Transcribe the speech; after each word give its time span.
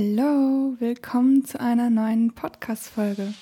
Hallo, 0.00 0.76
willkommen 0.78 1.44
zu 1.44 1.58
einer 1.58 1.90
neuen 1.90 2.32
Podcast-Folge. 2.32 3.34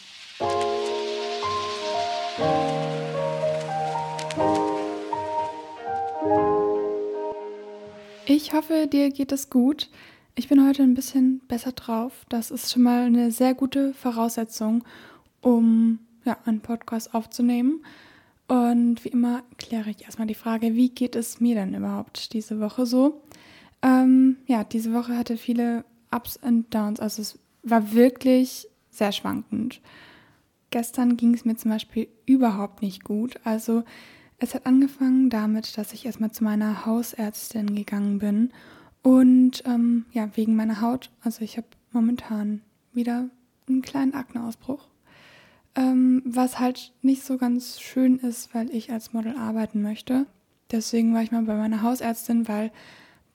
Ich 8.24 8.54
hoffe, 8.54 8.87
dir 8.90 9.11
geht 9.11 9.32
es 9.32 9.50
gut. 9.50 9.90
Ich 10.34 10.48
bin 10.48 10.66
heute 10.66 10.82
ein 10.82 10.95
bisschen 10.95 11.40
besser 11.40 11.72
drauf. 11.72 12.24
Das 12.30 12.50
ist 12.50 12.72
schon 12.72 12.84
mal 12.84 13.04
eine 13.04 13.32
sehr 13.32 13.52
gute 13.52 13.92
Voraussetzung, 13.92 14.82
um 15.42 15.98
ja, 16.25 16.38
einen 16.46 16.61
Podcast 16.61 17.12
aufzunehmen. 17.12 17.84
Und 18.48 19.04
wie 19.04 19.11
immer 19.11 19.43
kläre 19.59 19.91
ich 19.91 20.04
erstmal 20.04 20.27
die 20.27 20.32
Frage, 20.32 20.75
wie 20.75 20.88
geht 20.88 21.16
es 21.16 21.38
mir 21.38 21.54
denn 21.54 21.75
überhaupt 21.75 22.32
diese 22.32 22.61
Woche 22.61 22.86
so? 22.86 23.20
Ähm, 23.82 24.38
ja, 24.46 24.64
diese 24.64 24.95
Woche 24.95 25.18
hatte 25.18 25.36
viele 25.36 25.84
Ups 26.17 26.37
und 26.37 26.75
Downs. 26.75 27.01
Also 27.01 27.23
es 27.23 27.39
war 27.62 27.93
wirklich 27.93 28.69
sehr 28.91 29.12
schwankend. 29.12 29.80
Gestern 30.70 31.16
ging 31.16 31.34
es 31.34 31.45
mir 31.45 31.56
zum 31.56 31.70
Beispiel 31.70 32.09
überhaupt 32.25 32.83
nicht 32.83 33.05
gut. 33.05 33.39
Also 33.45 33.84
es 34.39 34.55
hat 34.55 34.66
angefangen 34.66 35.30
damit, 35.30 35.79
dass 35.79 35.92
ich 35.92 36.06
erstmal 36.06 36.30
zu 36.30 36.45
meiner 36.45 36.87
Hausärztin 36.87 37.75
gegangen 37.75 38.19
bin. 38.19 38.52
Und 39.02 39.62
ähm, 39.66 40.06
ja, 40.12 40.29
wegen 40.34 40.56
meiner 40.56 40.80
Haut. 40.80 41.11
Also 41.23 41.42
ich 41.42 41.56
habe 41.56 41.69
momentan 41.92 42.62
wieder 42.92 43.28
einen 43.69 43.83
kleinen 43.83 44.14
Akneausbruch. 44.14 44.89
Ähm, 45.75 46.23
was 46.25 46.59
halt 46.59 46.92
nicht 47.03 47.23
so 47.23 47.37
ganz 47.37 47.80
schön 47.80 48.19
ist, 48.19 48.55
weil 48.55 48.70
ich 48.75 48.91
als 48.91 49.12
Model 49.12 49.37
arbeiten 49.37 49.83
möchte. 49.83 50.27
Deswegen 50.70 51.14
war 51.14 51.23
ich 51.23 51.30
mal 51.30 51.42
bei 51.42 51.55
meiner 51.55 51.83
Hausärztin, 51.83 52.48
weil 52.48 52.73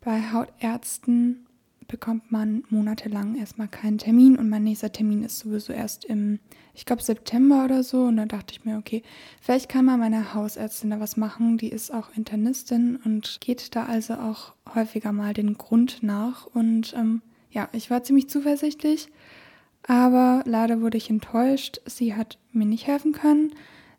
bei 0.02 0.32
Hautärzten 0.34 1.46
bekommt 1.92 2.32
man 2.32 2.64
monatelang 2.70 3.36
erstmal 3.36 3.68
keinen 3.68 3.98
Termin 3.98 4.38
und 4.38 4.50
mein 4.50 4.64
nächster 4.64 4.92
Termin 4.92 5.24
ist 5.24 5.40
sowieso 5.40 5.74
erst 5.74 6.06
im, 6.06 6.40
ich 6.74 6.86
glaube, 6.86 7.04
September 7.04 7.66
oder 7.66 7.84
so. 7.84 8.06
Und 8.06 8.16
da 8.18 8.26
dachte 8.26 8.54
ich 8.54 8.64
mir, 8.64 8.78
okay, 8.78 9.04
vielleicht 9.42 9.70
kann 9.70 9.86
mal 9.86 9.98
meine 9.98 10.34
Hausärztin 10.34 10.90
da 10.90 11.00
was 11.00 11.18
machen. 11.18 11.58
Die 11.58 11.68
ist 11.68 11.94
auch 11.94 12.16
Internistin 12.16 12.98
und 13.04 13.40
geht 13.42 13.76
da 13.76 13.86
also 13.86 14.16
auch 14.16 14.54
häufiger 14.74 15.12
mal 15.12 15.34
den 15.34 15.58
Grund 15.58 16.02
nach. 16.02 16.46
Und 16.48 16.94
ähm, 16.98 17.22
ja, 17.52 17.68
ich 17.74 17.92
war 17.92 18.04
ziemlich 18.04 18.30
zuversichtlich, 18.30 19.10
aber 19.86 20.44
leider 20.46 20.82
wurde 20.82 20.98
ich 20.98 21.10
enttäuscht. 21.10 21.82
Sie 21.86 22.16
hat 22.16 22.40
mir 22.54 22.66
nicht 22.66 22.88
helfen 22.88 23.12
können. 23.12 23.52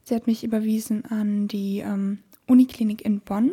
Sie 0.02 0.14
hat 0.14 0.26
mich 0.26 0.42
überwiesen 0.42 1.04
an 1.04 1.46
die 1.46 1.80
ähm, 1.80 2.20
Uniklinik 2.48 3.04
in 3.04 3.20
Bonn, 3.20 3.52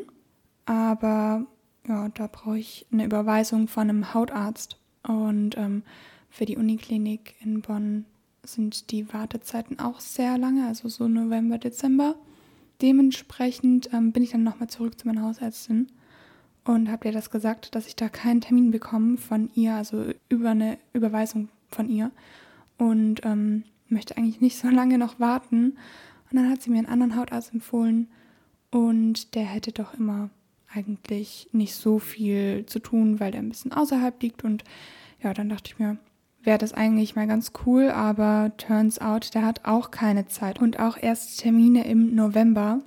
aber 0.66 1.46
ja, 1.90 2.08
da 2.10 2.28
brauche 2.28 2.60
ich 2.60 2.86
eine 2.92 3.04
Überweisung 3.04 3.68
von 3.68 3.90
einem 3.90 4.14
Hautarzt. 4.14 4.78
Und 5.06 5.58
ähm, 5.58 5.84
für 6.30 6.46
die 6.46 6.56
Uniklinik 6.56 7.36
in 7.42 7.62
Bonn 7.62 8.06
sind 8.44 8.92
die 8.92 9.12
Wartezeiten 9.12 9.80
auch 9.80 10.00
sehr 10.00 10.38
lange, 10.38 10.68
also 10.68 10.88
so 10.88 11.08
November, 11.08 11.58
Dezember. 11.58 12.16
Dementsprechend 12.82 13.92
ähm, 13.92 14.14
bin 14.14 14.24
ich 14.24 14.32
dann 14.32 14.44
nochmal 14.44 14.70
zurück 14.70 14.98
zu 14.98 15.08
meiner 15.08 15.24
Hausärztin 15.24 15.88
und 16.64 16.90
habe 16.90 17.08
ihr 17.08 17.12
das 17.12 17.30
gesagt, 17.30 17.76
dass 17.76 17.88
ich 17.88 17.96
da 17.96 18.08
keinen 18.08 18.42
Termin 18.42 18.72
bekomme 18.72 19.18
von 19.18 19.50
ihr, 19.56 19.74
also 19.74 20.06
über 20.30 20.52
eine 20.52 20.78
Überweisung 20.94 21.50
von 21.70 21.90
ihr. 21.90 22.12
Und 22.78 23.26
ähm, 23.26 23.64
möchte 23.90 24.16
eigentlich 24.16 24.40
nicht 24.40 24.58
so 24.58 24.70
lange 24.70 24.98
noch 24.98 25.20
warten. 25.20 25.78
Und 26.30 26.38
dann 26.38 26.50
hat 26.50 26.62
sie 26.62 26.70
mir 26.70 26.78
einen 26.78 26.88
anderen 26.88 27.16
Hautarzt 27.16 27.54
empfohlen 27.54 28.08
und 28.72 29.34
der 29.34 29.46
hätte 29.46 29.72
doch 29.72 29.96
immer 29.96 30.30
eigentlich 30.74 31.50
nicht 31.52 31.74
so 31.76 32.00
viel 32.00 32.66
zu 32.66 32.80
tun, 32.80 33.20
weil 33.20 33.32
der 33.32 33.42
ein 33.42 33.50
bisschen 33.50 33.74
außerhalb 33.74 34.22
liegt. 34.22 34.44
Und 34.44 34.64
ja, 35.22 35.34
dann 35.34 35.50
dachte 35.50 35.72
ich 35.72 35.80
mir, 35.80 35.98
wäre 36.44 36.58
das 36.58 36.74
eigentlich 36.74 37.16
mal 37.16 37.28
ganz 37.28 37.52
cool, 37.66 37.90
aber 37.90 38.52
turns 38.58 39.00
out, 39.00 39.34
der 39.34 39.46
hat 39.46 39.66
auch 39.66 39.92
keine 39.92 40.28
Zeit. 40.28 40.60
Und 40.60 40.80
auch 40.80 40.98
erst 40.98 41.40
Termine 41.40 41.86
im 41.88 42.16
November. 42.16 42.82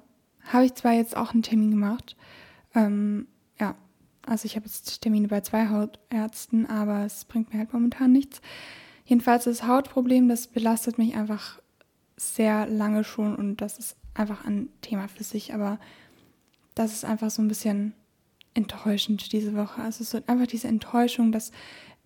Habe 0.45 0.65
ich 0.65 0.75
zwar 0.75 0.93
jetzt 0.93 1.17
auch 1.17 1.33
einen 1.33 1.43
Termin 1.43 1.71
gemacht. 1.71 2.17
Ähm, 2.75 3.27
ja, 3.61 3.75
also 4.27 4.47
ich 4.47 4.57
habe 4.57 4.67
jetzt 4.67 5.03
Termine 5.03 5.29
bei 5.29 5.41
zwei 5.41 5.69
Hautärzten, 5.69 6.67
aber 6.67 7.05
es 7.05 7.25
bringt 7.25 7.53
mir 7.53 7.59
halt 7.61 7.73
momentan 7.73 8.13
nichts. 8.13 8.41
Jedenfalls 9.05 9.45
das 9.45 9.67
Hautproblem, 9.67 10.29
das 10.29 10.47
belastet 10.47 10.99
mich 10.99 11.17
einfach 11.17 11.61
sehr 12.17 12.67
lange 12.67 13.05
schon 13.05 13.35
und 13.35 13.61
das 13.61 13.79
ist 13.79 13.97
einfach 14.15 14.45
ein 14.45 14.69
Thema 14.81 15.09
für 15.09 15.25
sich. 15.25 15.55
Aber 15.55 15.79
das 16.75 16.93
ist 16.93 17.05
einfach 17.05 17.31
so 17.31 17.43
ein 17.43 17.49
bisschen 17.49 17.95
enttäuschend 18.55 19.33
diese 19.33 19.55
Woche. 19.55 19.83
Also 19.83 20.03
es 20.03 20.15
ist 20.15 20.29
einfach 20.29 20.47
diese 20.47 20.69
Enttäuschung, 20.69 21.33
dass 21.33 21.53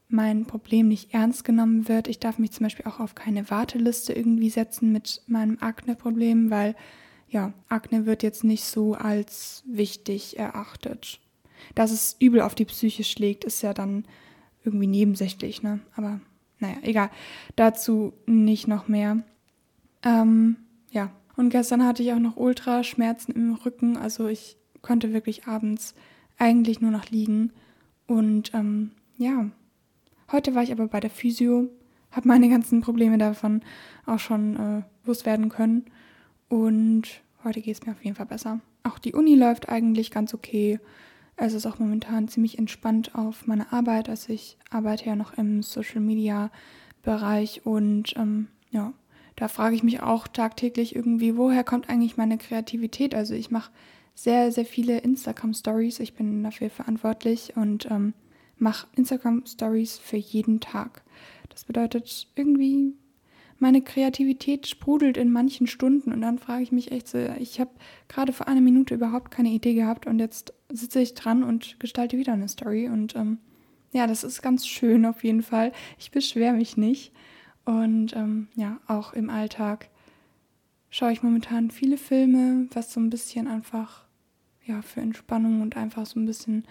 mein 0.08 0.46
Problem 0.46 0.88
nicht 0.88 1.12
ernst 1.12 1.44
genommen 1.44 1.88
wird. 1.88 2.08
Ich 2.08 2.20
darf 2.20 2.38
mich 2.38 2.52
zum 2.52 2.64
Beispiel 2.64 2.86
auch 2.86 3.00
auf 3.00 3.14
keine 3.14 3.50
Warteliste 3.50 4.12
irgendwie 4.12 4.50
setzen 4.50 4.92
mit 4.92 5.22
meinem 5.26 5.58
Akne-Problem, 5.60 6.50
weil 6.50 6.76
ja, 7.28 7.52
Akne 7.68 8.06
wird 8.06 8.22
jetzt 8.22 8.44
nicht 8.44 8.64
so 8.64 8.94
als 8.94 9.64
wichtig 9.66 10.38
erachtet. 10.38 11.20
Dass 11.74 11.90
es 11.90 12.16
übel 12.20 12.40
auf 12.40 12.54
die 12.54 12.64
Psyche 12.64 13.02
schlägt, 13.02 13.44
ist 13.44 13.62
ja 13.62 13.74
dann 13.74 14.04
irgendwie 14.64 14.86
nebensächlich, 14.86 15.62
ne? 15.62 15.80
Aber 15.96 16.20
naja, 16.60 16.76
egal. 16.82 17.10
Dazu 17.56 18.12
nicht 18.26 18.68
noch 18.68 18.86
mehr. 18.88 19.24
Ähm, 20.04 20.56
ja, 20.90 21.10
und 21.36 21.50
gestern 21.50 21.84
hatte 21.84 22.02
ich 22.02 22.12
auch 22.12 22.18
noch 22.18 22.36
Ultraschmerzen 22.36 23.34
im 23.34 23.54
Rücken. 23.54 23.96
Also 23.96 24.26
ich 24.26 24.56
konnte 24.82 25.12
wirklich 25.12 25.46
abends 25.46 25.94
eigentlich 26.38 26.80
nur 26.80 26.90
noch 26.90 27.10
liegen. 27.10 27.52
Und 28.06 28.54
ähm, 28.54 28.92
ja, 29.18 29.50
heute 30.32 30.54
war 30.54 30.62
ich 30.62 30.72
aber 30.72 30.88
bei 30.88 31.00
der 31.00 31.10
Physio, 31.10 31.68
habe 32.10 32.28
meine 32.28 32.48
ganzen 32.48 32.80
Probleme 32.80 33.18
davon 33.18 33.62
auch 34.06 34.18
schon 34.18 34.56
äh, 34.56 34.82
loswerden 35.06 35.48
können. 35.48 35.86
Und 36.48 37.22
heute 37.44 37.60
geht 37.60 37.74
es 37.74 37.86
mir 37.86 37.92
auf 37.92 38.04
jeden 38.04 38.16
Fall 38.16 38.26
besser. 38.26 38.60
Auch 38.82 38.98
die 38.98 39.12
Uni 39.12 39.34
läuft 39.34 39.68
eigentlich 39.68 40.10
ganz 40.10 40.32
okay. 40.32 40.78
Es 41.36 41.52
ist 41.52 41.66
auch 41.66 41.78
momentan 41.78 42.28
ziemlich 42.28 42.58
entspannt 42.58 43.14
auf 43.14 43.46
meine 43.46 43.72
Arbeit. 43.72 44.08
Also 44.08 44.32
ich 44.32 44.56
arbeite 44.70 45.04
ja 45.06 45.16
noch 45.16 45.36
im 45.36 45.62
Social 45.62 46.00
Media 46.00 46.50
Bereich 47.02 47.64
und 47.64 48.14
ähm, 48.16 48.48
ja, 48.70 48.92
da 49.36 49.48
frage 49.48 49.76
ich 49.76 49.82
mich 49.82 50.00
auch 50.00 50.26
tagtäglich 50.26 50.96
irgendwie, 50.96 51.36
woher 51.36 51.62
kommt 51.62 51.88
eigentlich 51.88 52.16
meine 52.16 52.38
Kreativität? 52.38 53.14
Also 53.14 53.34
ich 53.34 53.50
mache 53.50 53.70
sehr, 54.14 54.50
sehr 54.50 54.64
viele 54.64 54.98
Instagram-Stories. 54.98 56.00
Ich 56.00 56.14
bin 56.14 56.42
dafür 56.42 56.70
verantwortlich 56.70 57.52
und 57.54 57.90
ähm, 57.90 58.14
mache 58.58 58.86
Instagram-Stories 58.96 59.98
für 59.98 60.16
jeden 60.16 60.60
Tag. 60.60 61.02
Das 61.50 61.64
bedeutet 61.64 62.28
irgendwie, 62.34 62.94
meine 63.58 63.82
Kreativität 63.82 64.66
sprudelt 64.66 65.16
in 65.16 65.32
manchen 65.32 65.66
Stunden 65.66 66.12
und 66.12 66.22
dann 66.22 66.38
frage 66.38 66.62
ich 66.62 66.72
mich 66.72 66.92
echt 66.92 67.08
so, 67.08 67.18
ich 67.38 67.60
habe 67.60 67.70
gerade 68.08 68.32
vor 68.32 68.48
einer 68.48 68.60
Minute 68.60 68.94
überhaupt 68.94 69.30
keine 69.30 69.50
Idee 69.50 69.74
gehabt 69.74 70.06
und 70.06 70.18
jetzt 70.18 70.52
sitze 70.70 71.00
ich 71.00 71.14
dran 71.14 71.42
und 71.42 71.78
gestalte 71.80 72.18
wieder 72.18 72.32
eine 72.32 72.48
Story 72.48 72.88
und 72.88 73.16
ähm, 73.16 73.38
ja, 73.92 74.06
das 74.06 74.24
ist 74.24 74.42
ganz 74.42 74.66
schön 74.66 75.06
auf 75.06 75.24
jeden 75.24 75.42
Fall. 75.42 75.72
Ich 75.98 76.10
beschwere 76.10 76.52
mich 76.54 76.76
nicht. 76.76 77.12
Und 77.66 78.14
ähm, 78.16 78.48
ja, 78.54 78.78
auch 78.86 79.12
im 79.12 79.28
Alltag 79.28 79.90
schaue 80.88 81.12
ich 81.12 81.22
momentan 81.22 81.70
viele 81.70 81.98
Filme, 81.98 82.68
was 82.72 82.92
so 82.92 83.00
ein 83.00 83.10
bisschen 83.10 83.48
einfach 83.48 84.04
ja 84.64 84.82
für 84.82 85.00
Entspannung 85.00 85.60
und 85.60 85.76
einfach 85.76 86.06
so 86.06 86.18
ein 86.18 86.26
bisschen 86.26 86.64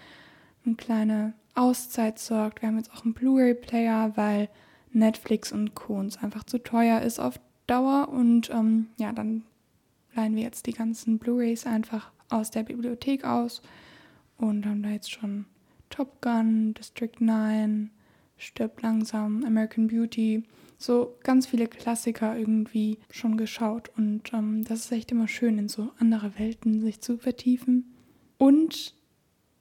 eine 0.65 0.75
kleine 0.75 1.33
Auszeit 1.53 2.17
sorgt. 2.17 2.61
Wir 2.61 2.69
haben 2.69 2.77
jetzt 2.77 2.91
auch 2.93 3.03
einen 3.03 3.13
Blu-ray-Player, 3.13 4.13
weil 4.15 4.49
Netflix 4.91 5.51
und 5.51 5.75
Co. 5.75 5.99
uns 5.99 6.17
einfach 6.17 6.45
zu 6.45 6.63
teuer 6.63 7.01
ist 7.01 7.19
auf 7.19 7.39
Dauer. 7.67 8.09
Und 8.09 8.49
ähm, 8.49 8.87
ja, 8.97 9.11
dann 9.11 9.43
leihen 10.15 10.35
wir 10.35 10.43
jetzt 10.43 10.65
die 10.65 10.73
ganzen 10.73 11.19
Blu-rays 11.19 11.65
einfach 11.65 12.11
aus 12.29 12.51
der 12.51 12.63
Bibliothek 12.63 13.25
aus 13.25 13.61
und 14.37 14.65
haben 14.65 14.81
da 14.81 14.89
jetzt 14.89 15.11
schon 15.11 15.45
Top 15.89 16.21
Gun, 16.21 16.73
District 16.73 17.19
9, 17.19 17.91
Stirb 18.37 18.81
langsam, 18.81 19.43
American 19.45 19.87
Beauty 19.87 20.43
so 20.85 21.17
ganz 21.23 21.47
viele 21.47 21.67
Klassiker 21.67 22.37
irgendwie 22.37 22.99
schon 23.09 23.37
geschaut. 23.37 23.89
Und 23.97 24.33
ähm, 24.33 24.63
das 24.63 24.85
ist 24.85 24.91
echt 24.91 25.11
immer 25.11 25.27
schön, 25.27 25.57
in 25.57 25.67
so 25.69 25.91
andere 25.99 26.37
Welten 26.37 26.81
sich 26.81 27.01
zu 27.01 27.17
vertiefen. 27.17 27.93
Und 28.37 28.95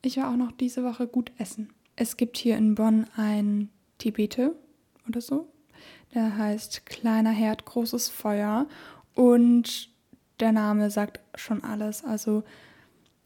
ich 0.03 0.17
war 0.17 0.31
auch 0.31 0.37
noch 0.37 0.53
diese 0.53 0.85
Woche 0.85 1.07
gut 1.07 1.33
essen. 1.39 1.73
Es 1.97 2.17
gibt 2.17 2.37
hier 2.37 2.57
in 2.57 2.75
Bonn 2.75 3.07
ein 3.17 3.71
Tibete 3.99 4.55
oder 5.09 5.21
so. 5.21 5.49
Der 6.15 6.37
heißt 6.37 6.87
Kleiner 6.87 7.31
Herd, 7.31 7.65
großes 7.65 8.09
Feuer. 8.09 8.67
Und 9.15 9.91
der 10.41 10.53
Name 10.53 10.91
sagt 10.91 11.21
schon 11.35 11.63
alles. 11.65 12.05
Also 12.05 12.45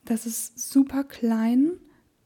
das 0.05 0.27
ist 0.27 0.71
super 0.71 1.05
klein, 1.05 1.73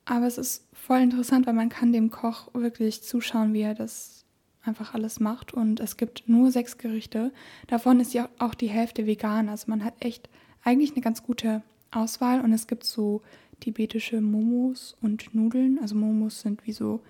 aber 0.04 0.26
es 0.26 0.38
ist 0.38 0.68
voll 0.72 1.00
interessant, 1.00 1.46
weil 1.46 1.54
man 1.54 1.68
kann 1.68 1.92
dem 1.92 2.10
Koch 2.10 2.48
wirklich 2.54 3.02
zuschauen, 3.02 3.54
wie 3.54 3.62
er 3.62 3.74
das 3.74 4.21
einfach 4.64 4.94
alles 4.94 5.20
macht. 5.20 5.52
Und 5.52 5.80
es 5.80 5.96
gibt 5.96 6.28
nur 6.28 6.50
sechs 6.50 6.78
Gerichte. 6.78 7.32
Davon 7.66 8.00
ist 8.00 8.14
ja 8.14 8.28
auch 8.38 8.54
die 8.54 8.68
Hälfte 8.68 9.06
vegan. 9.06 9.48
Also 9.48 9.66
man 9.68 9.84
hat 9.84 9.94
echt 10.00 10.28
eigentlich 10.64 10.92
eine 10.92 11.02
ganz 11.02 11.22
gute 11.22 11.62
Auswahl. 11.90 12.40
Und 12.40 12.52
es 12.52 12.66
gibt 12.66 12.84
so 12.84 13.22
tibetische 13.60 14.20
Momos 14.20 14.96
und 15.00 15.34
Nudeln. 15.34 15.78
Also 15.80 15.94
Momos 15.94 16.40
sind 16.40 16.66
wie 16.66 16.72
so 16.72 17.00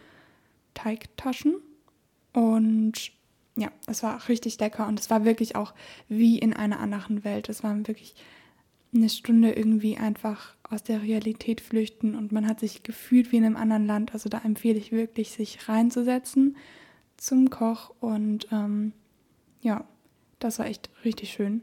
Teigtaschen. 0.75 1.57
Und 2.33 3.13
ja, 3.57 3.71
es 3.87 4.03
war 4.03 4.29
richtig 4.29 4.59
lecker 4.59 4.87
und 4.87 4.99
es 4.99 5.11
war 5.11 5.25
wirklich 5.25 5.57
auch 5.57 5.75
wie 6.09 6.39
in 6.39 6.55
einer 6.55 6.81
anderen 6.81 7.25
Welt. 7.25 7.49
Es 7.49 7.63
war 7.63 7.77
wirklich 7.87 8.15
eine 8.95 9.09
Stunde 9.09 9.53
irgendwie 9.53 9.97
einfach 9.97 10.55
aus 10.69 10.83
der 10.83 11.03
Realität 11.03 11.61
flüchten 11.61 12.15
und 12.15 12.33
man 12.33 12.47
hat 12.47 12.61
sich 12.61 12.83
gefühlt 12.83 13.33
wie 13.33 13.37
in 13.39 13.45
einem 13.45 13.57
anderen 13.57 13.87
Land. 13.87 14.15
Also 14.15 14.29
da 14.29 14.39
empfehle 14.39 14.79
ich 14.79 14.93
wirklich, 14.93 15.31
sich 15.31 15.69
reinzusetzen 15.69 16.57
zum 17.23 17.51
Koch 17.51 17.93
und 18.01 18.49
ähm, 18.51 18.93
ja, 19.61 19.85
das 20.41 20.59
war 20.59 20.67
echt 20.67 20.91
richtig 21.05 21.31
schön. 21.31 21.63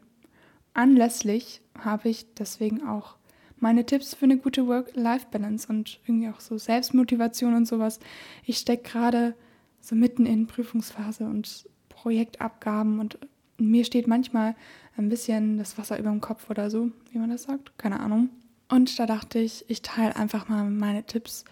Anlässlich 0.74 1.62
habe 1.78 2.08
ich 2.08 2.34
deswegen 2.34 2.88
auch 2.88 3.18
meine 3.58 3.86
Tipps 3.86 4.14
für 4.14 4.24
eine 4.24 4.38
gute 4.38 4.68
Work-Life-Balance 4.68 5.68
und 5.68 6.00
irgendwie 6.06 6.30
auch 6.30 6.40
so 6.40 6.58
Selbstmotivation 6.58 7.56
und 7.56 7.68
sowas. 7.68 8.00
Ich 8.46 8.58
stecke 8.58 8.90
gerade 8.90 9.36
so 9.82 9.96
mitten 9.96 10.26
in 10.26 10.48
Prüfungsphase 10.48 11.26
und 11.26 11.68
Projektabgaben 11.90 13.02
und 13.02 13.20
mir 13.58 13.84
steht 13.84 14.08
manchmal 14.08 14.56
ein 14.96 15.10
bisschen 15.10 15.58
das 15.58 15.78
Wasser 15.78 16.00
über 16.00 16.10
dem 16.10 16.22
Kopf 16.22 16.50
oder 16.50 16.70
so, 16.70 16.90
wie 17.12 17.18
man 17.18 17.32
das 17.32 17.44
sagt, 17.44 17.78
keine 17.78 18.00
Ahnung. 18.00 18.30
Und 18.70 18.98
da 18.98 19.06
dachte 19.06 19.40
ich, 19.40 19.66
ich 19.68 19.82
teile 19.82 20.16
einfach 20.16 20.48
mal 20.48 20.70
meine 20.70 21.04
Tipps 21.04 21.44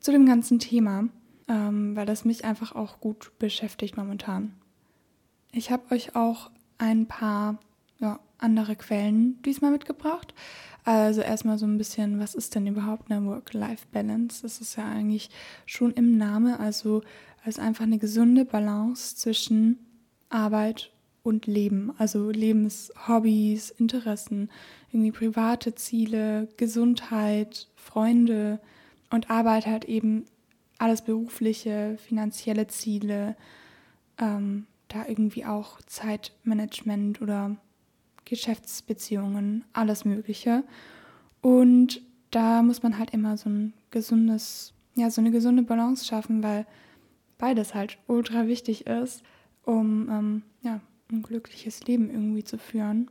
zu 0.00 0.10
dem 0.10 0.26
ganzen 0.26 0.58
Thema, 0.58 1.08
ähm, 1.48 1.96
weil 1.96 2.06
das 2.06 2.24
mich 2.24 2.44
einfach 2.44 2.74
auch 2.74 3.00
gut 3.00 3.32
beschäftigt 3.38 3.96
momentan. 3.96 4.54
Ich 5.52 5.70
habe 5.70 5.94
euch 5.94 6.16
auch 6.16 6.50
ein 6.78 7.06
paar 7.06 7.58
ja, 7.98 8.20
andere 8.38 8.76
Quellen 8.76 9.40
diesmal 9.42 9.70
mitgebracht. 9.70 10.34
Also 10.84 11.20
erstmal 11.20 11.58
so 11.58 11.66
ein 11.66 11.78
bisschen, 11.78 12.18
was 12.18 12.34
ist 12.34 12.54
denn 12.54 12.66
überhaupt 12.66 13.10
eine 13.10 13.24
Work-Life-Balance? 13.24 14.42
Das 14.42 14.60
ist 14.60 14.76
ja 14.76 14.84
eigentlich 14.88 15.30
schon 15.64 15.92
im 15.92 16.16
Namen, 16.16 16.54
also 16.54 17.02
als 17.44 17.58
einfach 17.58 17.84
eine 17.84 17.98
gesunde 17.98 18.44
Balance 18.44 19.16
zwischen 19.16 19.78
Arbeit 20.28 20.90
und 21.22 21.46
Leben. 21.46 21.92
Also 21.98 22.30
Lebenshobbys, 22.30 23.70
Interessen, 23.70 24.50
irgendwie 24.90 25.12
private 25.12 25.74
Ziele, 25.74 26.48
Gesundheit, 26.56 27.68
Freunde 27.76 28.60
und 29.10 29.30
Arbeit 29.30 29.66
halt 29.66 29.84
eben 29.84 30.24
alles 30.82 31.02
berufliche, 31.02 31.96
finanzielle 31.96 32.66
Ziele, 32.66 33.36
ähm, 34.18 34.66
da 34.88 35.06
irgendwie 35.06 35.44
auch 35.44 35.80
Zeitmanagement 35.82 37.22
oder 37.22 37.56
Geschäftsbeziehungen, 38.24 39.64
alles 39.72 40.04
Mögliche. 40.04 40.64
Und 41.40 42.02
da 42.32 42.62
muss 42.62 42.82
man 42.82 42.98
halt 42.98 43.10
immer 43.10 43.36
so 43.36 43.48
ein 43.48 43.74
gesundes, 43.92 44.74
ja, 44.96 45.08
so 45.08 45.20
eine 45.20 45.30
gesunde 45.30 45.62
Balance 45.62 46.04
schaffen, 46.04 46.42
weil 46.42 46.66
beides 47.38 47.74
halt 47.74 47.98
ultra 48.08 48.48
wichtig 48.48 48.88
ist, 48.88 49.22
um 49.62 50.08
ähm, 50.10 50.42
ja, 50.62 50.80
ein 51.12 51.22
glückliches 51.22 51.86
Leben 51.86 52.10
irgendwie 52.10 52.42
zu 52.42 52.58
führen. 52.58 53.08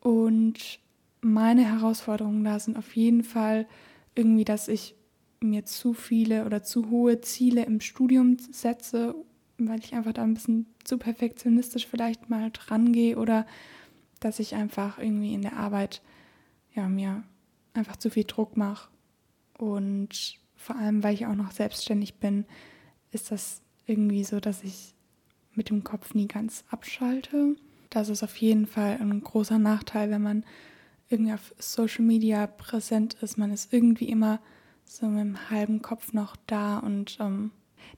Und 0.00 0.80
meine 1.20 1.64
Herausforderungen 1.64 2.42
da 2.42 2.58
sind 2.58 2.76
auf 2.76 2.96
jeden 2.96 3.22
Fall 3.22 3.66
irgendwie, 4.16 4.44
dass 4.44 4.66
ich 4.66 4.96
mir 5.40 5.64
zu 5.64 5.94
viele 5.94 6.44
oder 6.44 6.62
zu 6.62 6.90
hohe 6.90 7.20
Ziele 7.20 7.64
im 7.64 7.80
Studium 7.80 8.38
setze, 8.38 9.14
weil 9.58 9.80
ich 9.80 9.94
einfach 9.94 10.12
da 10.12 10.22
ein 10.22 10.34
bisschen 10.34 10.66
zu 10.84 10.98
perfektionistisch 10.98 11.86
vielleicht 11.86 12.30
mal 12.30 12.50
dran 12.50 12.92
gehe 12.92 13.16
oder 13.18 13.46
dass 14.20 14.38
ich 14.38 14.54
einfach 14.54 14.98
irgendwie 14.98 15.34
in 15.34 15.42
der 15.42 15.56
Arbeit 15.56 16.02
ja 16.74 16.88
mir 16.88 17.22
einfach 17.74 17.96
zu 17.96 18.10
viel 18.10 18.24
Druck 18.24 18.56
mache 18.56 18.88
und 19.56 20.38
vor 20.56 20.76
allem 20.76 21.02
weil 21.02 21.14
ich 21.14 21.26
auch 21.26 21.34
noch 21.34 21.52
selbstständig 21.52 22.14
bin, 22.14 22.44
ist 23.12 23.30
das 23.30 23.62
irgendwie 23.86 24.24
so, 24.24 24.40
dass 24.40 24.62
ich 24.64 24.94
mit 25.54 25.70
dem 25.70 25.84
Kopf 25.84 26.14
nie 26.14 26.28
ganz 26.28 26.64
abschalte. 26.70 27.56
Das 27.90 28.08
ist 28.08 28.22
auf 28.22 28.36
jeden 28.36 28.66
Fall 28.66 28.98
ein 29.00 29.20
großer 29.20 29.58
Nachteil, 29.58 30.10
wenn 30.10 30.22
man 30.22 30.44
irgendwie 31.08 31.32
auf 31.32 31.54
Social 31.58 32.04
Media 32.04 32.46
präsent 32.46 33.14
ist. 33.22 33.38
Man 33.38 33.50
ist 33.50 33.72
irgendwie 33.72 34.08
immer 34.08 34.40
so 34.88 35.06
mit 35.06 35.20
dem 35.20 35.50
halben 35.50 35.82
Kopf 35.82 36.12
noch 36.12 36.36
da 36.46 36.78
und 36.78 37.18
ähm, 37.20 37.50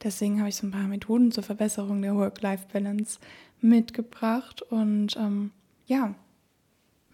deswegen 0.03 0.39
habe 0.39 0.49
ich 0.49 0.55
so 0.55 0.67
ein 0.67 0.71
paar 0.71 0.87
Methoden 0.87 1.31
zur 1.31 1.43
Verbesserung 1.43 2.01
der 2.01 2.15
Work-Life-Balance 2.15 3.19
mitgebracht 3.61 4.61
und 4.61 5.15
ähm, 5.17 5.51
ja, 5.87 6.13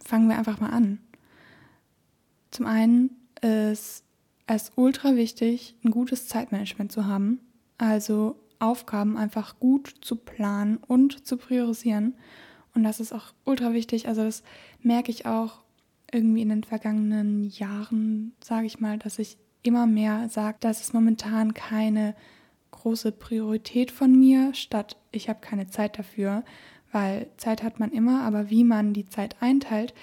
fangen 0.04 0.28
wir 0.28 0.38
einfach 0.38 0.60
mal 0.60 0.70
an. 0.70 0.98
Zum 2.50 2.66
einen 2.66 3.10
ist 3.40 4.04
es 4.46 4.72
ultra 4.76 5.14
wichtig, 5.14 5.74
ein 5.84 5.90
gutes 5.90 6.26
Zeitmanagement 6.26 6.90
zu 6.90 7.06
haben. 7.06 7.40
Also 7.76 8.36
Aufgaben 8.58 9.16
einfach 9.16 9.60
gut 9.60 9.94
zu 10.00 10.16
planen 10.16 10.78
und 10.78 11.26
zu 11.26 11.36
priorisieren. 11.36 12.14
Und 12.74 12.82
das 12.82 13.00
ist 13.00 13.12
auch 13.12 13.32
ultra 13.44 13.72
wichtig. 13.72 14.08
Also 14.08 14.24
das 14.24 14.42
merke 14.82 15.10
ich 15.10 15.26
auch 15.26 15.60
irgendwie 16.10 16.42
in 16.42 16.48
den 16.48 16.64
vergangenen 16.64 17.44
Jahren, 17.44 18.32
sage 18.42 18.66
ich 18.66 18.80
mal, 18.80 18.98
dass 18.98 19.18
ich 19.18 19.36
immer 19.62 19.86
mehr 19.86 20.28
sage, 20.28 20.58
dass 20.60 20.80
es 20.80 20.92
momentan 20.92 21.54
keine 21.54 22.14
große 22.70 23.12
Priorität 23.12 23.90
von 23.90 24.18
mir, 24.18 24.54
statt 24.54 24.96
ich 25.10 25.28
habe 25.28 25.40
keine 25.40 25.68
Zeit 25.68 25.98
dafür, 25.98 26.44
weil 26.92 27.28
Zeit 27.36 27.62
hat 27.62 27.80
man 27.80 27.90
immer, 27.90 28.22
aber 28.22 28.50
wie 28.50 28.64
man 28.64 28.92
die 28.92 29.08
Zeit 29.08 29.36
einteilt, 29.40 29.94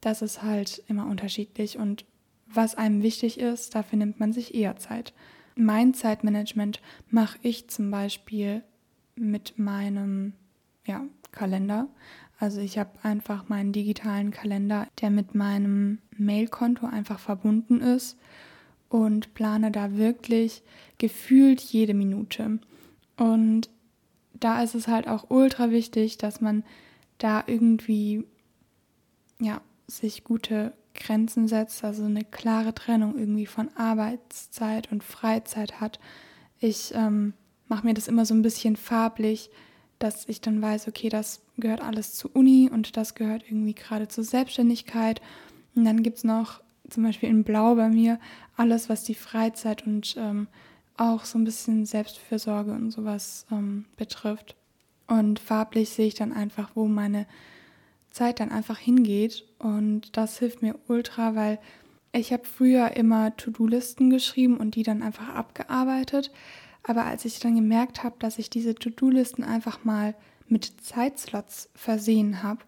das 0.00 0.22
ist 0.22 0.42
halt 0.42 0.82
immer 0.88 1.06
unterschiedlich 1.06 1.78
und 1.78 2.04
was 2.46 2.74
einem 2.74 3.02
wichtig 3.02 3.38
ist, 3.38 3.74
dafür 3.74 3.98
nimmt 3.98 4.20
man 4.20 4.32
sich 4.32 4.54
eher 4.54 4.76
Zeit. 4.76 5.12
Mein 5.54 5.92
Zeitmanagement 5.92 6.80
mache 7.10 7.38
ich 7.42 7.68
zum 7.68 7.90
Beispiel 7.90 8.62
mit 9.16 9.58
meinem 9.58 10.32
ja, 10.86 11.04
Kalender. 11.32 11.88
Also 12.38 12.60
ich 12.60 12.78
habe 12.78 12.90
einfach 13.02 13.48
meinen 13.48 13.72
digitalen 13.72 14.30
Kalender, 14.30 14.86
der 15.00 15.10
mit 15.10 15.34
meinem 15.34 15.98
Mailkonto 16.16 16.86
einfach 16.86 17.18
verbunden 17.18 17.80
ist 17.80 18.16
und 18.88 19.34
plane 19.34 19.70
da 19.70 19.96
wirklich 19.96 20.62
gefühlt 20.98 21.60
jede 21.60 21.94
Minute. 21.94 22.58
Und 23.16 23.68
da 24.34 24.62
ist 24.62 24.74
es 24.74 24.88
halt 24.88 25.08
auch 25.08 25.30
ultra 25.30 25.70
wichtig, 25.70 26.18
dass 26.18 26.40
man 26.40 26.64
da 27.18 27.44
irgendwie 27.46 28.24
ja, 29.40 29.60
sich 29.86 30.24
gute 30.24 30.72
Grenzen 30.94 31.48
setzt, 31.48 31.84
also 31.84 32.04
eine 32.04 32.24
klare 32.24 32.74
Trennung 32.74 33.16
irgendwie 33.18 33.46
von 33.46 33.70
Arbeitszeit 33.76 34.90
und 34.90 35.04
Freizeit 35.04 35.80
hat. 35.80 36.00
Ich 36.58 36.92
ähm, 36.94 37.34
mache 37.68 37.86
mir 37.86 37.94
das 37.94 38.08
immer 38.08 38.26
so 38.26 38.34
ein 38.34 38.42
bisschen 38.42 38.76
farblich, 38.76 39.50
dass 39.98 40.28
ich 40.28 40.40
dann 40.40 40.60
weiß, 40.60 40.88
okay, 40.88 41.08
das 41.08 41.40
gehört 41.56 41.80
alles 41.80 42.14
zur 42.14 42.34
Uni 42.34 42.70
und 42.72 42.96
das 42.96 43.14
gehört 43.14 43.44
irgendwie 43.46 43.74
gerade 43.74 44.08
zur 44.08 44.24
Selbstständigkeit. 44.24 45.20
Und 45.74 45.84
dann 45.84 46.02
gibt 46.02 46.18
es 46.18 46.24
noch 46.24 46.60
zum 46.90 47.02
Beispiel 47.04 47.28
in 47.28 47.44
Blau 47.44 47.74
bei 47.74 47.88
mir 47.88 48.18
alles, 48.56 48.88
was 48.88 49.04
die 49.04 49.14
Freizeit 49.14 49.86
und 49.86 50.16
ähm, 50.18 50.48
auch 50.96 51.24
so 51.24 51.38
ein 51.38 51.44
bisschen 51.44 51.86
Selbstfürsorge 51.86 52.72
und 52.72 52.90
sowas 52.90 53.46
ähm, 53.52 53.84
betrifft. 53.96 54.56
Und 55.06 55.38
farblich 55.38 55.90
sehe 55.90 56.06
ich 56.06 56.14
dann 56.14 56.32
einfach, 56.32 56.70
wo 56.74 56.86
meine 56.86 57.26
Zeit 58.10 58.40
dann 58.40 58.50
einfach 58.50 58.78
hingeht. 58.78 59.44
Und 59.58 60.16
das 60.16 60.38
hilft 60.38 60.60
mir 60.60 60.74
ultra, 60.88 61.34
weil 61.34 61.58
ich 62.12 62.32
habe 62.32 62.44
früher 62.44 62.96
immer 62.96 63.36
To-Do-Listen 63.36 64.10
geschrieben 64.10 64.56
und 64.56 64.74
die 64.74 64.82
dann 64.82 65.02
einfach 65.02 65.28
abgearbeitet. 65.28 66.30
Aber 66.82 67.04
als 67.04 67.24
ich 67.24 67.38
dann 67.38 67.54
gemerkt 67.54 68.02
habe, 68.02 68.16
dass 68.18 68.38
ich 68.38 68.50
diese 68.50 68.74
To-Do-Listen 68.74 69.44
einfach 69.44 69.84
mal 69.84 70.14
mit 70.48 70.72
Zeitslots 70.82 71.68
versehen 71.74 72.42
habe, 72.42 72.60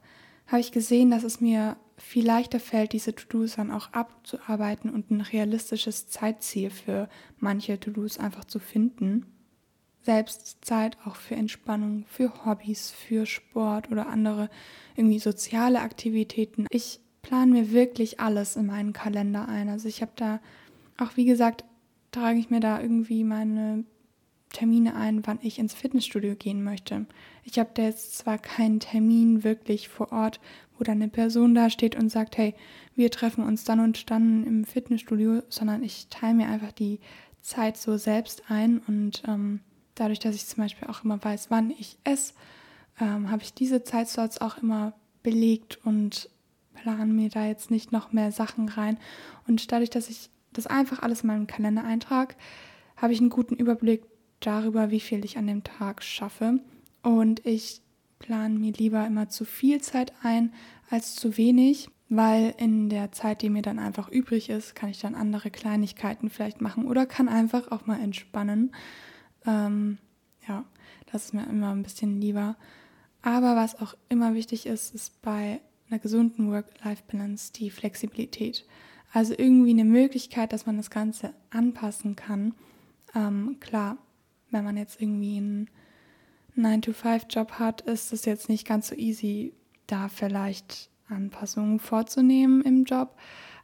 habe 0.47 0.61
ich 0.61 0.73
gesehen, 0.73 1.11
dass 1.11 1.23
es 1.23 1.41
mir 1.41 1.77
viel 2.01 2.27
leichter 2.27 2.61
fällt, 2.61 2.93
diese 2.93 3.15
To-Dos 3.15 3.57
dann 3.57 3.71
auch 3.71 3.93
abzuarbeiten 3.93 4.91
und 4.91 5.11
ein 5.11 5.21
realistisches 5.21 6.09
Zeitziel 6.09 6.71
für 6.71 7.09
manche 7.39 7.79
To-Dos 7.79 8.19
einfach 8.19 8.45
zu 8.45 8.59
finden. 8.59 9.27
Selbst 10.03 10.65
Zeit 10.65 10.97
auch 11.05 11.17
für 11.17 11.35
Entspannung, 11.35 12.07
für 12.09 12.45
Hobbys, 12.45 12.91
für 12.91 13.27
Sport 13.27 13.91
oder 13.91 14.09
andere 14.09 14.49
irgendwie 14.97 15.19
soziale 15.19 15.81
Aktivitäten. 15.81 16.67
Ich 16.71 17.01
plane 17.23 17.53
mir 17.53 17.71
wirklich 17.71 18.19
alles 18.19 18.57
in 18.57 18.67
meinen 18.67 18.95
Kalender 18.95 19.47
ein. 19.49 19.69
Also 19.69 19.89
ich 19.89 20.01
habe 20.01 20.13
da 20.17 20.41
auch, 20.97 21.17
wie 21.17 21.27
gesagt, 21.27 21.65
trage 22.13 22.39
ich 22.39 22.51
mir 22.51 22.61
da 22.61 22.81
irgendwie 22.81 23.25
meine 23.25 23.85
Termine 24.53 24.97
ein, 24.97 25.27
wann 25.27 25.39
ich 25.43 25.59
ins 25.59 25.75
Fitnessstudio 25.75 26.35
gehen 26.35 26.65
möchte. 26.65 27.07
Ich 27.45 27.59
habe 27.59 27.71
da 27.75 27.83
jetzt 27.83 28.17
zwar 28.17 28.39
keinen 28.39 28.81
Termin 28.81 29.45
wirklich 29.45 29.89
vor 29.89 30.13
Ort, 30.13 30.41
wo 30.81 30.85
dann 30.85 31.03
eine 31.03 31.09
Person 31.09 31.55
da 31.55 31.69
steht 31.71 31.95
und 31.95 32.09
sagt, 32.09 32.39
hey, 32.39 32.55
wir 32.97 33.11
treffen 33.11 33.45
uns 33.45 33.65
dann 33.65 33.81
und 33.81 34.11
dann 34.11 34.45
im 34.45 34.65
Fitnessstudio, 34.65 35.43
sondern 35.51 35.83
ich 35.83 36.09
teile 36.09 36.35
mir 36.35 36.49
einfach 36.49 36.73
die 36.73 36.99
Zeit 37.43 37.77
so 37.77 37.97
selbst 37.97 38.45
ein 38.49 38.79
und 38.87 39.23
ähm, 39.29 39.61
dadurch, 39.95 40.19
dass 40.19 40.35
ich 40.35 40.47
zum 40.47 40.63
Beispiel 40.65 40.89
auch 40.89 41.05
immer 41.05 41.23
weiß, 41.23 41.51
wann 41.51 41.71
ich 41.71 41.99
esse, 42.05 42.33
ähm, 43.01 43.31
habe 43.31 43.43
ich 43.43 43.55
diese 43.55 43.85
Zeitslots 43.85 44.41
auch 44.41 44.59
immer 44.59 44.95
belegt 45.23 45.79
und 45.85 46.31
plane 46.75 47.13
mir 47.13 47.29
da 47.29 47.47
jetzt 47.47 47.71
nicht 47.71 47.93
noch 47.93 48.13
mehr 48.13 48.33
Sachen 48.33 48.69
rein. 48.69 48.99
Und 49.47 49.71
dadurch, 49.73 49.91
dass 49.91 50.09
ich 50.09 50.31
das 50.53 50.67
einfach 50.67 51.01
alles 51.01 51.23
in 51.23 51.29
meinem 51.29 51.47
Kalender 51.47 51.85
eintrage, 51.85 52.35
habe 52.97 53.13
ich 53.13 53.21
einen 53.21 53.31
guten 53.31 53.57
Überblick 53.57 54.05
darüber, 54.41 54.91
wie 54.91 55.01
viel 55.01 55.25
ich 55.25 55.37
an 55.37 55.47
dem 55.47 55.63
Tag 55.65 56.03
schaffe. 56.03 56.61
Und 57.03 57.45
ich 57.47 57.83
plane 58.21 58.59
mir 58.59 58.73
lieber 58.73 59.05
immer 59.05 59.29
zu 59.29 59.45
viel 59.45 59.81
Zeit 59.81 60.13
ein 60.23 60.53
als 60.89 61.17
zu 61.17 61.37
wenig, 61.37 61.91
weil 62.09 62.55
in 62.59 62.89
der 62.89 63.11
Zeit, 63.11 63.43
die 63.43 63.51
mir 63.51 63.63
dann 63.63 63.79
einfach 63.79 64.09
übrig 64.09 64.49
ist, 64.49 64.77
kann 64.77 64.91
ich 64.91 65.01
dann 65.01 65.17
andere 65.17 65.51
Kleinigkeiten 65.51 66.31
vielleicht 66.31 66.61
machen 66.61 66.87
oder 66.87 67.07
kann 67.07 67.29
einfach 67.29 67.73
auch 67.73 67.87
mal 67.87 68.01
entspannen. 68.01 68.73
Ähm, 69.47 69.99
ja, 70.47 70.65
das 71.11 71.27
ist 71.27 71.35
mir 71.35 71.47
immer 71.49 71.73
ein 71.73 71.83
bisschen 71.83 72.21
lieber. 72.21 72.57
Aber 73.23 73.57
was 73.57 73.81
auch 73.81 73.95
immer 74.09 74.35
wichtig 74.35 74.67
ist, 74.67 74.95
ist 74.95 75.21
bei 75.23 75.61
einer 75.89 75.99
gesunden 75.99 76.51
Work-Life-Balance 76.51 77.53
die 77.53 77.71
Flexibilität. 77.71 78.65
Also 79.13 79.35
irgendwie 79.37 79.71
eine 79.71 79.85
Möglichkeit, 79.85 80.53
dass 80.53 80.67
man 80.67 80.77
das 80.77 80.91
Ganze 80.91 81.35
anpassen 81.51 82.17
kann. 82.17 82.55
Ähm, 83.15 83.57
klar, 83.61 83.99
wenn 84.51 84.65
man 84.65 84.77
jetzt 84.77 85.01
irgendwie 85.01 85.37
einen 85.37 85.71
9-to-5-Job 86.57 87.53
hat, 87.53 87.81
ist 87.83 88.13
es 88.13 88.25
jetzt 88.25 88.49
nicht 88.49 88.67
ganz 88.67 88.89
so 88.89 88.95
easy, 88.95 89.53
da 89.87 90.09
vielleicht 90.09 90.91
Anpassungen 91.09 91.79
vorzunehmen 91.81 92.63
im 92.63 92.85
Job. 92.85 93.17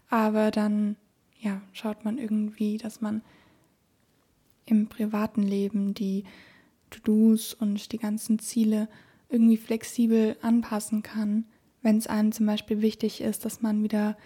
Aber 0.09 0.51
dann 0.51 0.97
ja, 1.39 1.61
schaut 1.73 2.05
man 2.05 2.19
irgendwie, 2.19 2.79
dass 2.79 3.01
man 3.01 3.23
im 4.65 4.89
privaten 4.89 5.43
Leben 5.43 5.95
die 5.95 6.25
To-Dos 6.91 7.55
und 7.55 7.93
die 7.93 7.99
ganzen 7.99 8.39
Ziele 8.39 8.89
irgendwie 9.29 9.57
flexibel 9.57 10.37
anpassen 10.43 11.03
kann. 11.03 11.45
Wenn 11.83 11.99
es 11.99 12.07
einem 12.07 12.33
zum 12.33 12.47
Beispiel 12.47 12.81
wichtig 12.81 13.21
ist, 13.21 13.45
dass 13.45 13.63
man 13.63 13.83
wieder 13.83 14.17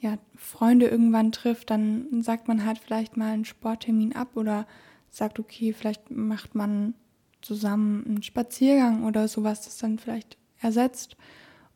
ja, 0.00 0.18
Freunde 0.36 0.86
irgendwann 0.86 1.32
trifft, 1.32 1.70
dann 1.70 2.22
sagt 2.22 2.48
man 2.48 2.64
halt 2.64 2.78
vielleicht 2.78 3.16
mal 3.16 3.32
einen 3.32 3.44
Sporttermin 3.44 4.14
ab 4.14 4.36
oder 4.36 4.66
sagt, 5.10 5.38
okay, 5.38 5.72
vielleicht 5.72 6.10
macht 6.10 6.54
man 6.54 6.94
zusammen 7.42 8.04
einen 8.06 8.22
Spaziergang 8.22 9.04
oder 9.04 9.28
sowas, 9.28 9.62
das 9.62 9.78
dann 9.78 9.98
vielleicht 9.98 10.36
ersetzt 10.60 11.16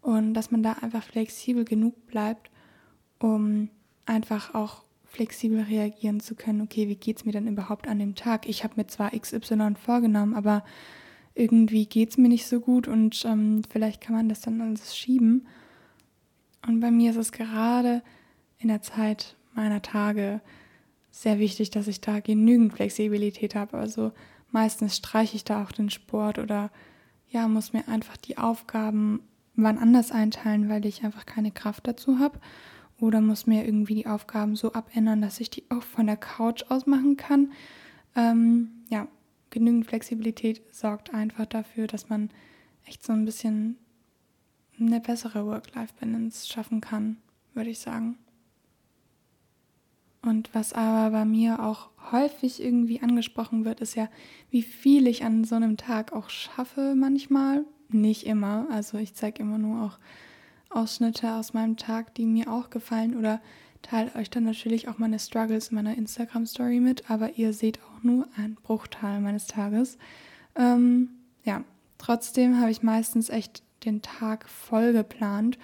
und 0.00 0.34
dass 0.34 0.50
man 0.50 0.62
da 0.62 0.72
einfach 0.74 1.02
flexibel 1.02 1.64
genug 1.64 2.06
bleibt, 2.06 2.50
um 3.18 3.70
einfach 4.04 4.54
auch 4.54 4.82
flexibel 5.04 5.60
reagieren 5.60 6.20
zu 6.20 6.34
können, 6.34 6.62
okay, 6.62 6.88
wie 6.88 6.96
geht 6.96 7.18
es 7.18 7.24
mir 7.24 7.32
denn 7.32 7.46
überhaupt 7.46 7.86
an 7.86 7.98
dem 7.98 8.14
Tag? 8.14 8.48
Ich 8.48 8.64
habe 8.64 8.74
mir 8.76 8.86
zwar 8.86 9.10
XY 9.10 9.74
vorgenommen, 9.74 10.34
aber 10.34 10.64
irgendwie 11.34 11.86
geht 11.86 12.10
es 12.10 12.18
mir 12.18 12.28
nicht 12.28 12.46
so 12.46 12.60
gut 12.60 12.88
und 12.88 13.24
ähm, 13.24 13.62
vielleicht 13.68 14.00
kann 14.00 14.16
man 14.16 14.28
das 14.28 14.40
dann 14.40 14.60
alles 14.60 14.96
schieben. 14.96 15.46
Und 16.66 16.80
bei 16.80 16.90
mir 16.90 17.10
ist 17.10 17.16
es 17.16 17.32
gerade 17.32 18.02
in 18.58 18.68
der 18.68 18.82
Zeit 18.82 19.36
meiner 19.54 19.82
Tage 19.82 20.40
sehr 21.10 21.38
wichtig, 21.38 21.70
dass 21.70 21.88
ich 21.88 22.00
da 22.00 22.20
genügend 22.20 22.72
Flexibilität 22.72 23.54
habe. 23.54 23.76
Also 23.76 24.12
meistens 24.52 24.96
streiche 24.96 25.36
ich 25.36 25.44
da 25.44 25.62
auch 25.62 25.72
den 25.72 25.90
Sport 25.90 26.38
oder 26.38 26.70
ja, 27.28 27.48
muss 27.48 27.72
mir 27.72 27.88
einfach 27.88 28.16
die 28.16 28.38
Aufgaben 28.38 29.20
wann 29.54 29.78
anders 29.78 30.12
einteilen, 30.12 30.68
weil 30.68 30.86
ich 30.86 31.04
einfach 31.04 31.26
keine 31.26 31.50
Kraft 31.50 31.86
dazu 31.86 32.18
habe. 32.18 32.38
Oder 32.98 33.20
muss 33.20 33.46
mir 33.46 33.64
irgendwie 33.64 33.96
die 33.96 34.06
Aufgaben 34.06 34.54
so 34.54 34.72
abändern, 34.74 35.20
dass 35.20 35.40
ich 35.40 35.50
die 35.50 35.64
auch 35.70 35.82
von 35.82 36.06
der 36.06 36.16
Couch 36.16 36.64
aus 36.68 36.86
machen 36.86 37.16
kann. 37.16 37.52
Ähm, 38.14 38.70
ja, 38.90 39.08
genügend 39.50 39.86
Flexibilität 39.86 40.62
sorgt 40.70 41.12
einfach 41.12 41.46
dafür, 41.46 41.86
dass 41.86 42.08
man 42.08 42.30
echt 42.86 43.04
so 43.04 43.12
ein 43.12 43.24
bisschen 43.24 43.76
eine 44.78 45.00
bessere 45.00 45.46
Work-Life-Balance 45.46 46.48
schaffen 46.48 46.80
kann, 46.80 47.16
würde 47.54 47.70
ich 47.70 47.80
sagen. 47.80 48.18
Und 50.22 50.54
was 50.54 50.72
aber 50.72 51.10
bei 51.10 51.24
mir 51.24 51.62
auch 51.62 51.90
häufig 52.12 52.62
irgendwie 52.62 53.02
angesprochen 53.02 53.64
wird, 53.64 53.80
ist 53.80 53.96
ja, 53.96 54.08
wie 54.50 54.62
viel 54.62 55.06
ich 55.06 55.24
an 55.24 55.44
so 55.44 55.56
einem 55.56 55.76
Tag 55.76 56.12
auch 56.12 56.30
schaffe 56.30 56.94
manchmal. 56.96 57.64
Nicht 57.88 58.26
immer. 58.26 58.66
Also 58.70 58.98
ich 58.98 59.14
zeige 59.14 59.42
immer 59.42 59.58
nur 59.58 59.82
auch 59.82 59.98
Ausschnitte 60.70 61.32
aus 61.34 61.52
meinem 61.52 61.76
Tag, 61.76 62.14
die 62.14 62.24
mir 62.24 62.50
auch 62.50 62.70
gefallen 62.70 63.16
oder 63.16 63.40
teile 63.82 64.14
euch 64.14 64.30
dann 64.30 64.44
natürlich 64.44 64.88
auch 64.88 64.98
meine 64.98 65.18
Struggles 65.18 65.68
in 65.68 65.74
meiner 65.74 65.96
Instagram-Story 65.96 66.80
mit, 66.80 67.10
aber 67.10 67.36
ihr 67.36 67.52
seht 67.52 67.80
auch 67.82 68.02
nur 68.02 68.28
einen 68.36 68.54
Bruchteil 68.54 69.20
meines 69.20 69.46
Tages. 69.46 69.98
Ähm, 70.54 71.10
ja, 71.44 71.64
trotzdem 71.98 72.60
habe 72.60 72.70
ich 72.70 72.82
meistens 72.82 73.28
echt 73.28 73.62
den 73.84 74.00
Tag 74.00 74.48
voll 74.48 74.92
geplant 74.92 75.58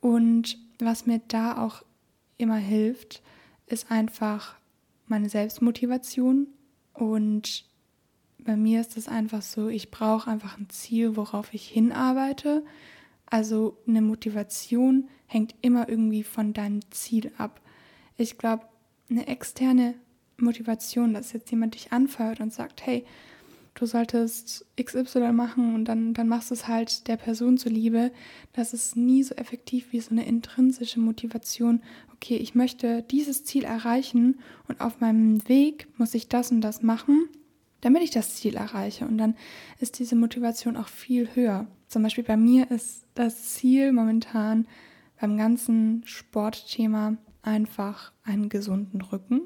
und 0.00 0.58
was 0.80 1.06
mir 1.06 1.20
da 1.28 1.64
auch 1.64 1.82
immer 2.38 2.56
hilft, 2.56 3.22
ist 3.70 3.90
einfach 3.90 4.56
meine 5.06 5.28
Selbstmotivation 5.28 6.46
und 6.94 7.64
bei 8.38 8.56
mir 8.56 8.80
ist 8.80 8.96
es 8.96 9.08
einfach 9.08 9.42
so, 9.42 9.68
ich 9.68 9.90
brauche 9.90 10.30
einfach 10.30 10.58
ein 10.58 10.68
Ziel, 10.70 11.16
worauf 11.16 11.52
ich 11.52 11.68
hinarbeite. 11.68 12.64
Also 13.26 13.76
eine 13.86 14.02
Motivation 14.02 15.08
hängt 15.26 15.54
immer 15.60 15.88
irgendwie 15.88 16.22
von 16.22 16.52
deinem 16.52 16.80
Ziel 16.90 17.30
ab. 17.38 17.60
Ich 18.16 18.38
glaube, 18.38 18.64
eine 19.10 19.26
externe 19.26 19.94
Motivation, 20.38 21.14
dass 21.14 21.32
jetzt 21.32 21.50
jemand 21.50 21.74
dich 21.74 21.92
anfeuert 21.92 22.40
und 22.40 22.52
sagt, 22.52 22.84
hey, 22.86 23.04
du 23.74 23.86
solltest 23.86 24.66
XY 24.80 25.32
machen 25.32 25.74
und 25.74 25.84
dann, 25.84 26.14
dann 26.14 26.28
machst 26.28 26.50
du 26.50 26.54
es 26.54 26.66
halt 26.66 27.06
der 27.08 27.16
Person 27.16 27.58
zuliebe, 27.58 28.10
das 28.52 28.72
ist 28.72 28.96
nie 28.96 29.22
so 29.22 29.34
effektiv 29.36 29.92
wie 29.92 30.00
so 30.00 30.10
eine 30.10 30.26
intrinsische 30.26 31.00
Motivation. 31.00 31.82
Okay, 32.22 32.36
ich 32.36 32.54
möchte 32.54 33.02
dieses 33.02 33.44
Ziel 33.44 33.64
erreichen 33.64 34.40
und 34.68 34.80
auf 34.80 35.00
meinem 35.00 35.48
Weg 35.48 35.88
muss 35.98 36.14
ich 36.14 36.28
das 36.28 36.50
und 36.50 36.60
das 36.60 36.82
machen 36.82 37.28
damit 37.80 38.02
ich 38.02 38.10
das 38.10 38.36
Ziel 38.36 38.56
erreiche. 38.56 39.06
Und 39.06 39.18
dann 39.18 39.34
ist 39.78 39.98
diese 39.98 40.16
Motivation 40.16 40.76
auch 40.76 40.88
viel 40.88 41.28
höher. 41.34 41.66
Zum 41.88 42.02
Beispiel 42.02 42.24
bei 42.24 42.36
mir 42.36 42.70
ist 42.70 43.04
das 43.14 43.54
Ziel 43.54 43.92
momentan 43.92 44.66
beim 45.20 45.36
ganzen 45.36 46.02
Sportthema 46.04 47.16
einfach 47.42 48.12
einen 48.22 48.48
gesunden 48.48 49.00
Rücken. 49.00 49.42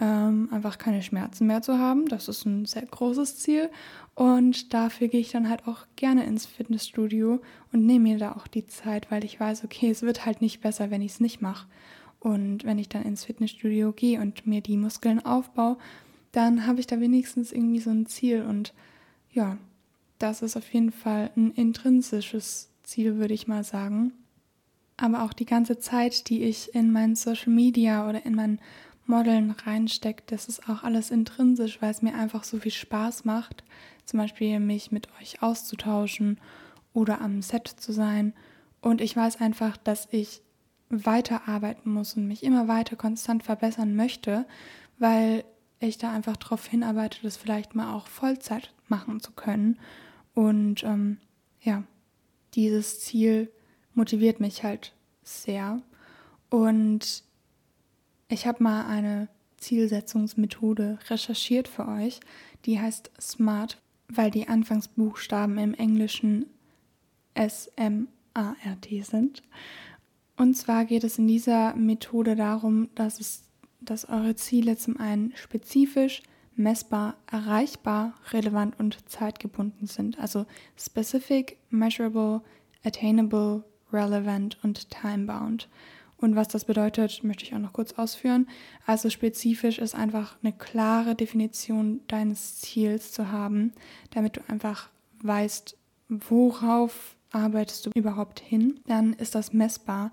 Ähm, 0.00 0.48
einfach 0.52 0.78
keine 0.78 1.02
Schmerzen 1.02 1.48
mehr 1.48 1.60
zu 1.60 1.78
haben. 1.78 2.06
Das 2.06 2.28
ist 2.28 2.44
ein 2.46 2.66
sehr 2.66 2.86
großes 2.86 3.38
Ziel. 3.38 3.68
Und 4.14 4.72
dafür 4.72 5.08
gehe 5.08 5.20
ich 5.20 5.32
dann 5.32 5.48
halt 5.48 5.66
auch 5.66 5.86
gerne 5.96 6.24
ins 6.24 6.46
Fitnessstudio 6.46 7.40
und 7.72 7.84
nehme 7.84 8.10
mir 8.10 8.18
da 8.18 8.32
auch 8.32 8.46
die 8.46 8.66
Zeit, 8.66 9.10
weil 9.10 9.24
ich 9.24 9.40
weiß, 9.40 9.64
okay, 9.64 9.90
es 9.90 10.02
wird 10.02 10.24
halt 10.24 10.40
nicht 10.40 10.60
besser, 10.60 10.90
wenn 10.90 11.02
ich 11.02 11.12
es 11.12 11.20
nicht 11.20 11.42
mache. 11.42 11.66
Und 12.20 12.64
wenn 12.64 12.78
ich 12.78 12.88
dann 12.88 13.02
ins 13.02 13.24
Fitnessstudio 13.24 13.92
gehe 13.92 14.20
und 14.20 14.46
mir 14.46 14.60
die 14.60 14.76
Muskeln 14.76 15.24
aufbaue, 15.24 15.78
dann 16.32 16.66
habe 16.66 16.80
ich 16.80 16.86
da 16.86 17.00
wenigstens 17.00 17.52
irgendwie 17.52 17.80
so 17.80 17.90
ein 17.90 18.06
Ziel. 18.06 18.42
Und 18.42 18.74
ja, 19.30 19.58
das 20.18 20.42
ist 20.42 20.56
auf 20.56 20.72
jeden 20.72 20.90
Fall 20.90 21.30
ein 21.36 21.52
intrinsisches 21.52 22.70
Ziel, 22.82 23.16
würde 23.16 23.34
ich 23.34 23.46
mal 23.46 23.64
sagen. 23.64 24.12
Aber 24.96 25.22
auch 25.22 25.32
die 25.32 25.46
ganze 25.46 25.78
Zeit, 25.78 26.28
die 26.28 26.42
ich 26.42 26.74
in 26.74 26.92
meinen 26.92 27.14
Social 27.14 27.52
Media 27.52 28.08
oder 28.08 28.26
in 28.26 28.34
meinen 28.34 28.60
Modeln 29.06 29.52
reinstecke, 29.52 30.24
das 30.26 30.48
ist 30.48 30.68
auch 30.68 30.82
alles 30.82 31.10
intrinsisch, 31.10 31.80
weil 31.80 31.90
es 31.90 32.02
mir 32.02 32.14
einfach 32.14 32.44
so 32.44 32.58
viel 32.58 32.72
Spaß 32.72 33.24
macht, 33.24 33.62
zum 34.04 34.18
Beispiel 34.18 34.58
mich 34.58 34.90
mit 34.90 35.08
euch 35.20 35.40
auszutauschen 35.40 36.38
oder 36.92 37.20
am 37.20 37.42
Set 37.42 37.68
zu 37.68 37.92
sein. 37.92 38.34
Und 38.80 39.00
ich 39.00 39.16
weiß 39.16 39.40
einfach, 39.40 39.76
dass 39.76 40.08
ich 40.10 40.42
weiterarbeiten 40.90 41.92
muss 41.92 42.14
und 42.14 42.26
mich 42.26 42.42
immer 42.42 42.68
weiter 42.68 42.96
konstant 42.96 43.42
verbessern 43.42 43.94
möchte, 43.94 44.46
weil 44.98 45.44
ich 45.80 45.98
da 45.98 46.12
einfach 46.12 46.36
darauf 46.36 46.66
hinarbeite, 46.66 47.18
das 47.22 47.36
vielleicht 47.36 47.74
mal 47.74 47.94
auch 47.94 48.08
Vollzeit 48.08 48.72
machen 48.88 49.20
zu 49.20 49.32
können. 49.32 49.78
Und 50.34 50.82
ähm, 50.84 51.18
ja, 51.60 51.84
dieses 52.54 53.00
Ziel 53.00 53.50
motiviert 53.94 54.40
mich 54.40 54.64
halt 54.64 54.94
sehr. 55.22 55.82
Und 56.50 57.22
ich 58.28 58.46
habe 58.46 58.62
mal 58.62 58.86
eine 58.86 59.28
Zielsetzungsmethode 59.58 60.98
recherchiert 61.08 61.68
für 61.68 61.86
euch, 61.88 62.20
die 62.64 62.80
heißt 62.80 63.10
SMART, 63.20 63.80
weil 64.08 64.30
die 64.30 64.48
Anfangsbuchstaben 64.48 65.58
im 65.58 65.74
Englischen 65.74 66.46
S-M-A-R-T 67.34 69.02
sind. 69.02 69.42
Und 70.38 70.54
zwar 70.54 70.84
geht 70.84 71.04
es 71.04 71.18
in 71.18 71.26
dieser 71.26 71.74
Methode 71.74 72.36
darum, 72.36 72.88
dass 72.94 73.20
es 73.20 73.44
dass 73.80 74.08
eure 74.08 74.34
Ziele 74.34 74.76
zum 74.76 74.98
einen 74.98 75.32
spezifisch, 75.36 76.22
messbar, 76.56 77.16
erreichbar, 77.30 78.14
relevant 78.32 78.78
und 78.78 79.08
zeitgebunden 79.08 79.86
sind. 79.86 80.18
Also 80.18 80.46
specific, 80.76 81.58
measurable, 81.70 82.42
attainable, 82.84 83.64
relevant 83.92 84.58
und 84.62 84.90
time-bound. 84.90 85.68
Und 86.16 86.34
was 86.34 86.48
das 86.48 86.64
bedeutet, 86.64 87.22
möchte 87.22 87.44
ich 87.44 87.54
auch 87.54 87.60
noch 87.60 87.72
kurz 87.72 87.92
ausführen. 87.92 88.48
Also 88.84 89.08
spezifisch 89.08 89.78
ist 89.78 89.94
einfach 89.94 90.36
eine 90.42 90.52
klare 90.52 91.14
Definition 91.14 92.00
deines 92.08 92.58
Ziels 92.58 93.12
zu 93.12 93.30
haben, 93.30 93.72
damit 94.10 94.36
du 94.36 94.40
einfach 94.48 94.90
weißt, 95.22 95.76
worauf 96.08 97.14
arbeitest 97.30 97.86
du 97.86 97.90
überhaupt 97.94 98.40
hin. 98.40 98.80
Dann 98.86 99.12
ist 99.14 99.34
das 99.34 99.52
messbar. 99.52 100.12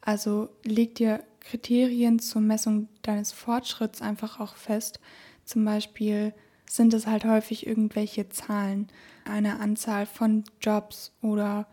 Also 0.00 0.48
leg 0.64 0.94
dir 0.94 1.22
Kriterien 1.40 2.18
zur 2.18 2.42
Messung 2.42 2.88
deines 3.02 3.32
Fortschritts 3.32 4.02
einfach 4.02 4.40
auch 4.40 4.56
fest. 4.56 5.00
Zum 5.44 5.64
Beispiel 5.64 6.32
sind 6.68 6.94
es 6.94 7.06
halt 7.06 7.24
häufig 7.24 7.66
irgendwelche 7.66 8.28
Zahlen, 8.28 8.88
eine 9.24 9.60
Anzahl 9.60 10.06
von 10.06 10.44
Jobs 10.60 11.12
oder 11.20 11.66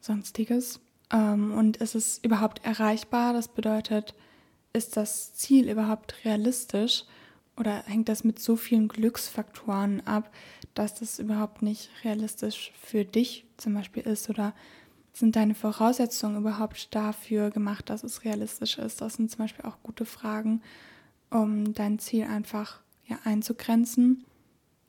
sonstiges. 0.00 0.80
Ähm, 1.12 1.52
und 1.52 1.78
ist 1.78 1.94
es 1.94 2.18
überhaupt 2.18 2.64
erreichbar? 2.64 3.32
Das 3.32 3.48
bedeutet, 3.48 4.14
ist 4.72 4.96
das 4.96 5.34
Ziel 5.34 5.68
überhaupt 5.68 6.24
realistisch? 6.24 7.04
Oder 7.58 7.82
hängt 7.86 8.08
das 8.08 8.24
mit 8.24 8.38
so 8.38 8.56
vielen 8.56 8.88
Glücksfaktoren 8.88 10.06
ab, 10.06 10.30
dass 10.74 10.94
das 10.94 11.18
überhaupt 11.18 11.62
nicht 11.62 11.90
realistisch 12.04 12.72
für 12.80 13.04
dich 13.04 13.46
zum 13.56 13.74
Beispiel 13.74 14.04
ist? 14.04 14.30
Oder 14.30 14.54
sind 15.12 15.34
deine 15.34 15.56
Voraussetzungen 15.56 16.36
überhaupt 16.36 16.94
dafür 16.94 17.50
gemacht, 17.50 17.90
dass 17.90 18.04
es 18.04 18.24
realistisch 18.24 18.78
ist? 18.78 19.00
Das 19.00 19.14
sind 19.14 19.30
zum 19.30 19.38
Beispiel 19.38 19.64
auch 19.64 19.82
gute 19.82 20.04
Fragen, 20.04 20.62
um 21.30 21.74
dein 21.74 21.98
Ziel 21.98 22.24
einfach 22.24 22.80
ja, 23.06 23.18
einzugrenzen. 23.24 24.24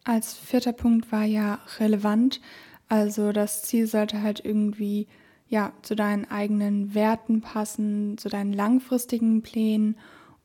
Als 0.03 0.35
vierter 0.35 0.73
Punkt 0.73 1.11
war 1.11 1.23
ja 1.23 1.59
relevant. 1.79 2.39
Also 2.87 3.31
das 3.31 3.63
Ziel 3.63 3.87
sollte 3.87 4.21
halt 4.21 4.45
irgendwie 4.45 5.07
ja 5.47 5.73
zu 5.81 5.95
deinen 5.95 6.29
eigenen 6.29 6.93
Werten 6.93 7.41
passen, 7.41 8.17
zu 8.19 8.29
deinen 8.29 8.53
langfristigen 8.53 9.41
Plänen 9.41 9.97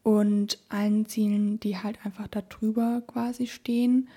und 0.05 0.59
allen 0.69 1.07
Zielen, 1.07 1.59
die 1.59 1.79
halt 1.79 1.99
einfach 2.05 2.29
darüber 2.29 3.03
quasi 3.07 3.49
stehen. 3.49 4.09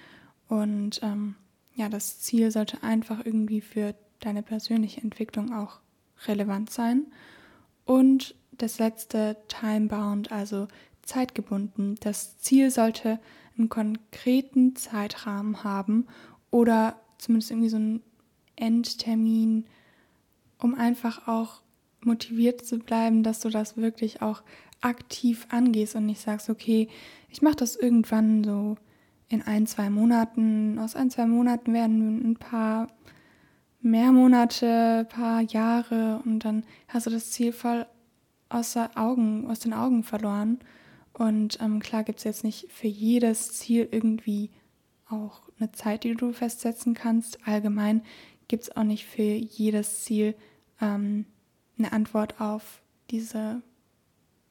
Und 0.49 0.99
ähm, 1.01 1.35
ja, 1.75 1.89
das 1.89 2.19
Ziel 2.19 2.51
sollte 2.51 2.83
einfach 2.83 3.25
irgendwie 3.25 3.61
für 3.61 3.95
deine 4.19 4.43
persönliche 4.43 5.01
Entwicklung 5.01 5.53
auch 5.53 5.79
relevant 6.27 6.69
sein. 6.69 7.07
Und 7.85 8.35
das 8.51 8.79
letzte, 8.79 9.37
time-bound, 9.47 10.31
also 10.31 10.67
zeitgebunden. 11.03 11.95
Das 12.01 12.37
Ziel 12.37 12.69
sollte 12.69 13.19
einen 13.57 13.69
konkreten 13.69 14.75
Zeitrahmen 14.75 15.63
haben 15.63 16.07
oder 16.51 16.99
zumindest 17.17 17.51
irgendwie 17.51 17.69
so 17.69 17.77
einen 17.77 18.03
Endtermin, 18.57 19.65
um 20.59 20.75
einfach 20.75 21.29
auch 21.29 21.61
motiviert 22.01 22.65
zu 22.65 22.79
bleiben, 22.79 23.23
dass 23.23 23.39
du 23.39 23.49
das 23.49 23.77
wirklich 23.77 24.21
auch 24.21 24.43
aktiv 24.81 25.47
angehst 25.49 25.95
und 25.95 26.05
nicht 26.05 26.21
sagst, 26.21 26.49
okay, 26.49 26.87
ich 27.29 27.41
mache 27.41 27.55
das 27.55 27.75
irgendwann 27.75 28.43
so 28.43 28.77
in 29.29 29.41
ein, 29.41 29.67
zwei 29.67 29.89
Monaten. 29.89 30.79
Aus 30.79 30.95
ein, 30.95 31.09
zwei 31.09 31.25
Monaten 31.25 31.73
werden 31.73 32.31
ein 32.31 32.35
paar 32.35 32.87
mehr 33.81 34.11
Monate, 34.11 34.99
ein 34.99 35.07
paar 35.07 35.41
Jahre 35.41 36.21
und 36.25 36.39
dann 36.39 36.63
hast 36.87 37.07
du 37.07 37.11
das 37.11 37.31
Ziel 37.31 37.51
voll 37.51 37.85
aus, 38.49 38.77
Augen, 38.95 39.47
aus 39.47 39.59
den 39.59 39.73
Augen 39.73 40.03
verloren. 40.03 40.59
Und 41.13 41.59
ähm, 41.61 41.79
klar 41.79 42.03
gibt 42.03 42.19
es 42.19 42.25
jetzt 42.25 42.43
nicht 42.43 42.71
für 42.71 42.87
jedes 42.87 43.53
Ziel 43.53 43.87
irgendwie 43.91 44.51
auch 45.09 45.41
eine 45.59 45.71
Zeit, 45.71 46.03
die 46.03 46.15
du 46.15 46.31
festsetzen 46.31 46.93
kannst. 46.93 47.39
Allgemein 47.47 48.03
gibt 48.47 48.63
es 48.63 48.75
auch 48.75 48.83
nicht 48.83 49.05
für 49.05 49.21
jedes 49.21 50.03
Ziel 50.03 50.35
ähm, 50.81 51.25
eine 51.77 51.91
Antwort 51.91 52.39
auf 52.39 52.81
diese, 53.09 53.61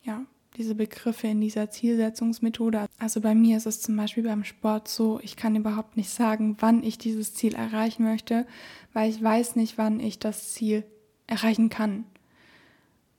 ja, 0.07 0.25
diese 0.57 0.75
Begriffe 0.75 1.27
in 1.27 1.41
dieser 1.41 1.71
Zielsetzungsmethode. 1.71 2.87
Also 2.99 3.21
bei 3.21 3.35
mir 3.35 3.57
ist 3.59 3.67
es 3.67 3.83
zum 3.83 3.97
Beispiel 3.97 4.23
beim 4.23 4.45
Sport 4.45 4.89
so, 4.89 5.21
ich 5.23 5.37
kann 5.37 5.57
überhaupt 5.57 5.97
nicht 5.97 6.09
sagen, 6.09 6.57
wann 6.61 6.83
ich 6.83 6.97
dieses 6.97 7.35
Ziel 7.35 7.55
erreichen 7.55 8.05
möchte, 8.05 8.47
weil 8.93 9.11
ich 9.11 9.23
weiß 9.23 9.57
nicht, 9.57 9.77
wann 9.77 10.01
ich 10.01 10.19
das 10.19 10.53
Ziel 10.53 10.85
erreichen 11.27 11.69
kann. 11.69 12.05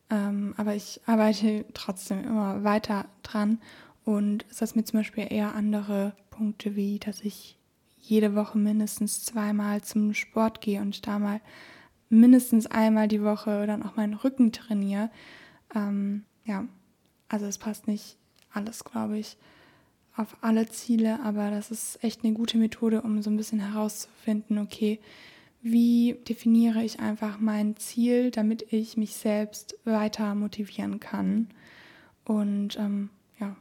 Ähm, 0.10 0.54
aber 0.58 0.74
ich 0.76 1.02
arbeite 1.06 1.66
trotzdem 1.74 2.24
immer 2.24 2.64
weiter 2.64 3.06
dran 3.24 3.60
und 4.04 4.46
es 4.50 4.62
ist 4.62 4.76
mir 4.76 4.86
zum 4.86 5.02
Beispiel 5.02 5.28
eher 5.30 5.54
andere 5.54 6.14
Punkte, 6.30 6.76
wie 6.76 6.98
dass 6.98 7.22
ich 7.22 7.58
jede 8.00 8.36
Woche 8.36 8.58
mindestens 8.58 9.26
zweimal 9.26 9.82
zum 9.82 10.14
Sport 10.14 10.62
gehe 10.62 10.82
und 10.82 11.06
da 11.06 11.20
mal 11.20 11.42
mindestens 12.10 12.68
einmal 12.68 13.10
die 13.10 13.22
Woche 13.22 13.68
dann 13.68 13.84
auch 13.84 13.98
meinen 13.98 14.14
Rücken 14.14 14.54
trainiere. 14.54 15.12
Ähm, 15.76 16.24
ja, 16.46 16.66
also 17.30 17.46
es 17.46 17.58
passt 17.58 17.88
nicht 17.88 18.18
alles, 18.52 18.84
glaube 18.84 19.18
ich, 19.18 19.38
auf 20.16 20.36
alle 20.42 20.68
Ziele, 20.68 21.20
aber 21.22 21.52
das 21.52 21.70
ist 21.70 22.04
echt 22.04 22.24
eine 22.24 22.34
gute 22.34 22.58
Methode, 22.58 23.02
um 23.02 23.22
so 23.22 23.30
ein 23.30 23.38
bisschen 23.38 23.60
herauszufinden, 23.60 24.58
okay, 24.58 25.00
wie 25.62 26.16
definiere 26.28 26.84
ich 26.84 27.00
einfach 27.00 27.40
mein 27.40 27.78
Ziel, 27.78 28.32
damit 28.32 28.72
ich 28.72 28.98
mich 28.98 29.16
selbst 29.16 29.76
weiter 29.86 30.34
motivieren 30.36 31.00
kann. 31.00 31.48
Und 32.26 32.78
ähm, 32.78 33.10
ja, 33.40 33.56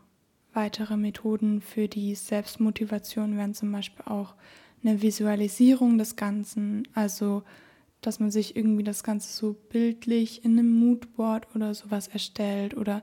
weitere 0.53 0.97
Methoden 0.97 1.61
für 1.61 1.89
die 1.89 2.15
Selbstmotivation 2.15 3.37
wären 3.37 3.55
zum 3.55 3.73
Beispiel 3.73 4.05
auch 4.07 4.35
eine 4.83 5.03
Visualisierung 5.03 5.99
des 5.99 6.17
Ganzen, 6.17 6.87
also 6.95 7.43
dass 8.01 8.21
man 8.21 8.31
sich 8.31 8.57
irgendwie 8.57 8.85
das 8.85 9.03
Ganze 9.03 9.33
so 9.33 9.55
bildlich 9.69 10.45
in 10.45 10.53
einem 10.53 10.79
Moodboard 10.79 11.55
oder 11.55 11.75
sowas 11.75 12.09
erstellt 12.09 12.77
oder 12.77 13.03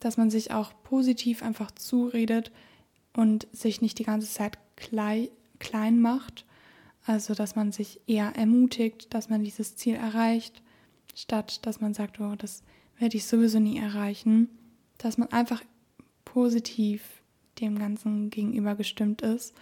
dass 0.00 0.16
man 0.16 0.30
sich 0.30 0.52
auch 0.52 0.72
positiv 0.82 1.42
einfach 1.42 1.70
zuredet 1.70 2.52
und 3.14 3.48
sich 3.52 3.80
nicht 3.80 3.98
die 3.98 4.04
ganze 4.04 4.28
Zeit 4.28 4.58
klein, 4.76 5.28
klein 5.58 6.00
macht 6.00 6.44
also, 7.08 7.32
dass 7.32 7.56
man 7.56 7.72
sich 7.72 8.00
eher 8.06 8.36
ermutigt, 8.36 9.14
dass 9.14 9.30
man 9.30 9.42
dieses 9.42 9.76
Ziel 9.76 9.94
erreicht, 9.94 10.62
statt 11.14 11.64
dass 11.64 11.80
man 11.80 11.94
sagt, 11.94 12.20
oh, 12.20 12.34
das 12.36 12.62
werde 12.98 13.16
ich 13.16 13.24
sowieso 13.24 13.60
nie 13.60 13.78
erreichen. 13.78 14.50
Dass 14.98 15.16
man 15.16 15.32
einfach 15.32 15.62
positiv 16.26 17.02
dem 17.60 17.78
Ganzen 17.78 18.28
gegenüber 18.28 18.74
gestimmt 18.74 19.22
ist. 19.22 19.54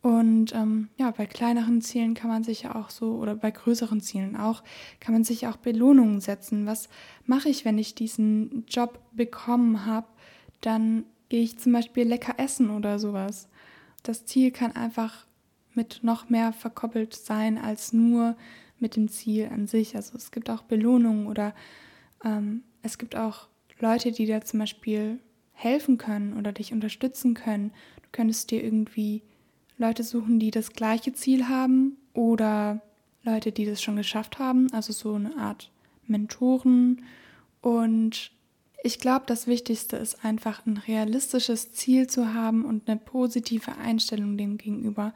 Und 0.00 0.54
ähm, 0.54 0.88
ja, 0.96 1.10
bei 1.10 1.26
kleineren 1.26 1.80
Zielen 1.82 2.14
kann 2.14 2.30
man 2.30 2.44
sich 2.44 2.62
ja 2.62 2.76
auch 2.76 2.90
so, 2.90 3.16
oder 3.16 3.34
bei 3.34 3.50
größeren 3.50 4.00
Zielen 4.00 4.36
auch, 4.36 4.62
kann 5.00 5.12
man 5.12 5.24
sich 5.24 5.46
auch 5.48 5.56
Belohnungen 5.56 6.20
setzen. 6.20 6.66
Was 6.66 6.88
mache 7.26 7.48
ich, 7.48 7.64
wenn 7.64 7.78
ich 7.78 7.94
diesen 7.96 8.64
Job 8.68 9.00
bekommen 9.12 9.86
habe? 9.86 10.06
Dann 10.60 11.04
gehe 11.28 11.42
ich 11.42 11.58
zum 11.58 11.72
Beispiel 11.72 12.06
lecker 12.06 12.34
essen 12.38 12.70
oder 12.70 12.98
sowas. 12.98 13.48
Das 14.04 14.24
Ziel 14.24 14.52
kann 14.52 14.72
einfach 14.72 15.26
mit 15.74 16.00
noch 16.02 16.28
mehr 16.28 16.52
verkoppelt 16.52 17.14
sein 17.14 17.58
als 17.58 17.92
nur 17.92 18.36
mit 18.78 18.94
dem 18.96 19.08
Ziel 19.08 19.48
an 19.52 19.66
sich. 19.66 19.96
Also 19.96 20.16
es 20.16 20.30
gibt 20.30 20.48
auch 20.48 20.62
Belohnungen 20.62 21.26
oder 21.26 21.54
ähm, 22.24 22.62
es 22.82 22.98
gibt 22.98 23.16
auch 23.16 23.48
Leute, 23.80 24.12
die 24.12 24.26
dir 24.26 24.40
zum 24.42 24.60
Beispiel 24.60 25.18
helfen 25.52 25.98
können 25.98 26.36
oder 26.38 26.52
dich 26.52 26.72
unterstützen 26.72 27.34
können. 27.34 27.72
Du 28.02 28.08
könntest 28.12 28.50
dir 28.50 28.62
irgendwie 28.62 29.22
Leute 29.78 30.02
suchen, 30.02 30.38
die 30.38 30.50
das 30.50 30.72
gleiche 30.72 31.12
Ziel 31.12 31.48
haben 31.48 31.96
oder 32.12 32.80
Leute, 33.22 33.52
die 33.52 33.64
das 33.64 33.82
schon 33.82 33.96
geschafft 33.96 34.38
haben, 34.38 34.72
also 34.72 34.92
so 34.92 35.14
eine 35.14 35.36
Art 35.36 35.70
Mentoren. 36.06 37.02
Und 37.60 38.32
ich 38.82 38.98
glaube, 38.98 39.24
das 39.26 39.46
Wichtigste 39.46 39.96
ist 39.96 40.24
einfach 40.24 40.66
ein 40.66 40.76
realistisches 40.76 41.72
Ziel 41.72 42.06
zu 42.06 42.34
haben 42.34 42.64
und 42.64 42.88
eine 42.88 42.98
positive 42.98 43.76
Einstellung 43.76 44.36
dem 44.36 44.58
gegenüber 44.58 45.12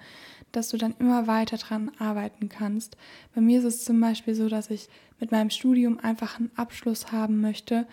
dass 0.53 0.69
du 0.69 0.77
dann 0.77 0.95
immer 0.99 1.27
weiter 1.27 1.57
dran 1.57 1.91
arbeiten 1.99 2.49
kannst. 2.49 2.97
Bei 3.35 3.41
mir 3.41 3.59
ist 3.59 3.65
es 3.65 3.85
zum 3.85 4.01
Beispiel 4.01 4.35
so, 4.35 4.49
dass 4.49 4.71
ich 4.71 4.89
mit 5.19 5.33
meinem 5.33 5.51
Studium 5.51 5.99
einfach 5.99 6.39
einen 6.39 6.51
Abschluss 6.57 7.11
haben 7.11 7.41
möchte 7.41 7.87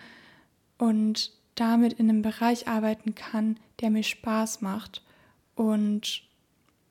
und 0.78 1.32
damit 1.54 1.94
in 1.94 2.08
einem 2.08 2.22
Bereich 2.22 2.68
arbeiten 2.68 3.14
kann, 3.14 3.58
der 3.80 3.90
mir 3.90 4.02
Spaß 4.02 4.60
macht. 4.60 5.02
Und 5.54 6.22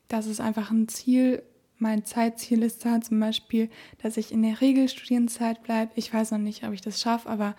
das 0.09 0.27
ist 0.27 0.41
einfach 0.41 0.71
ein 0.71 0.89
Ziel. 0.89 1.41
Mein 1.77 2.03
Zeitziel 2.03 2.63
ist 2.63 2.83
da 2.83 2.99
zum 2.99 3.21
Beispiel, 3.21 3.69
dass 3.99 4.17
ich 4.17 4.33
in 4.33 4.43
der 4.43 4.59
Regelstudienzeit 4.59 5.63
bleibe. 5.63 5.93
Ich 5.95 6.13
weiß 6.13 6.31
noch 6.31 6.39
nicht, 6.39 6.65
ob 6.65 6.73
ich 6.73 6.81
das 6.81 6.99
schaffe, 6.99 7.29
aber 7.29 7.55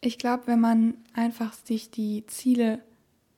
ich 0.00 0.18
glaube, 0.18 0.44
wenn 0.46 0.60
man 0.60 0.94
einfach 1.14 1.52
sich 1.52 1.90
die 1.90 2.26
Ziele 2.26 2.80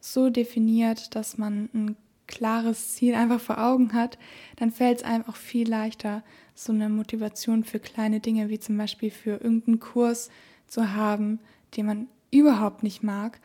so 0.00 0.30
definiert, 0.30 1.14
dass 1.14 1.36
man 1.36 1.68
ein 1.74 1.96
klares 2.26 2.94
Ziel 2.94 3.14
einfach 3.14 3.40
vor 3.40 3.58
Augen 3.58 3.92
hat, 3.92 4.18
dann 4.56 4.70
fällt 4.70 4.98
es 4.98 5.04
einem 5.04 5.24
auch 5.26 5.36
viel 5.36 5.68
leichter, 5.68 6.22
so 6.54 6.72
eine 6.72 6.88
Motivation 6.88 7.64
für 7.64 7.80
kleine 7.80 8.20
Dinge 8.20 8.48
wie 8.48 8.58
zum 8.58 8.76
Beispiel 8.76 9.10
für 9.10 9.32
irgendeinen 9.32 9.80
Kurs 9.80 10.30
zu 10.66 10.94
haben, 10.94 11.40
den 11.76 11.86
man 11.86 12.08
überhaupt 12.30 12.82
nicht 12.82 13.02
mag, 13.02 13.40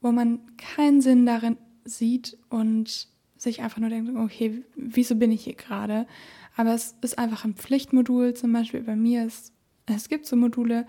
wo 0.00 0.12
man 0.12 0.40
keinen 0.56 1.00
Sinn 1.00 1.26
darin 1.26 1.56
sieht 1.84 2.38
und 2.48 3.08
sich 3.38 3.62
einfach 3.62 3.78
nur 3.78 3.90
denkt, 3.90 4.14
okay, 4.16 4.62
wieso 4.74 5.14
bin 5.16 5.32
ich 5.32 5.44
hier 5.44 5.54
gerade? 5.54 6.06
Aber 6.56 6.74
es 6.74 6.96
ist 7.00 7.18
einfach 7.18 7.44
ein 7.44 7.54
Pflichtmodul, 7.54 8.34
zum 8.34 8.52
Beispiel 8.52 8.82
bei 8.82 8.96
mir 8.96 9.24
ist, 9.24 9.52
es 9.86 10.08
gibt 10.08 10.26
so 10.26 10.36
Module, 10.36 10.86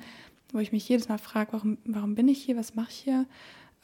wo 0.51 0.59
ich 0.59 0.71
mich 0.71 0.88
jedes 0.89 1.09
Mal 1.09 1.19
frage, 1.19 1.53
warum, 1.53 1.77
warum 1.85 2.15
bin 2.15 2.27
ich 2.27 2.43
hier, 2.43 2.57
was 2.57 2.75
mache 2.75 2.89
ich 2.89 2.97
hier? 2.97 3.25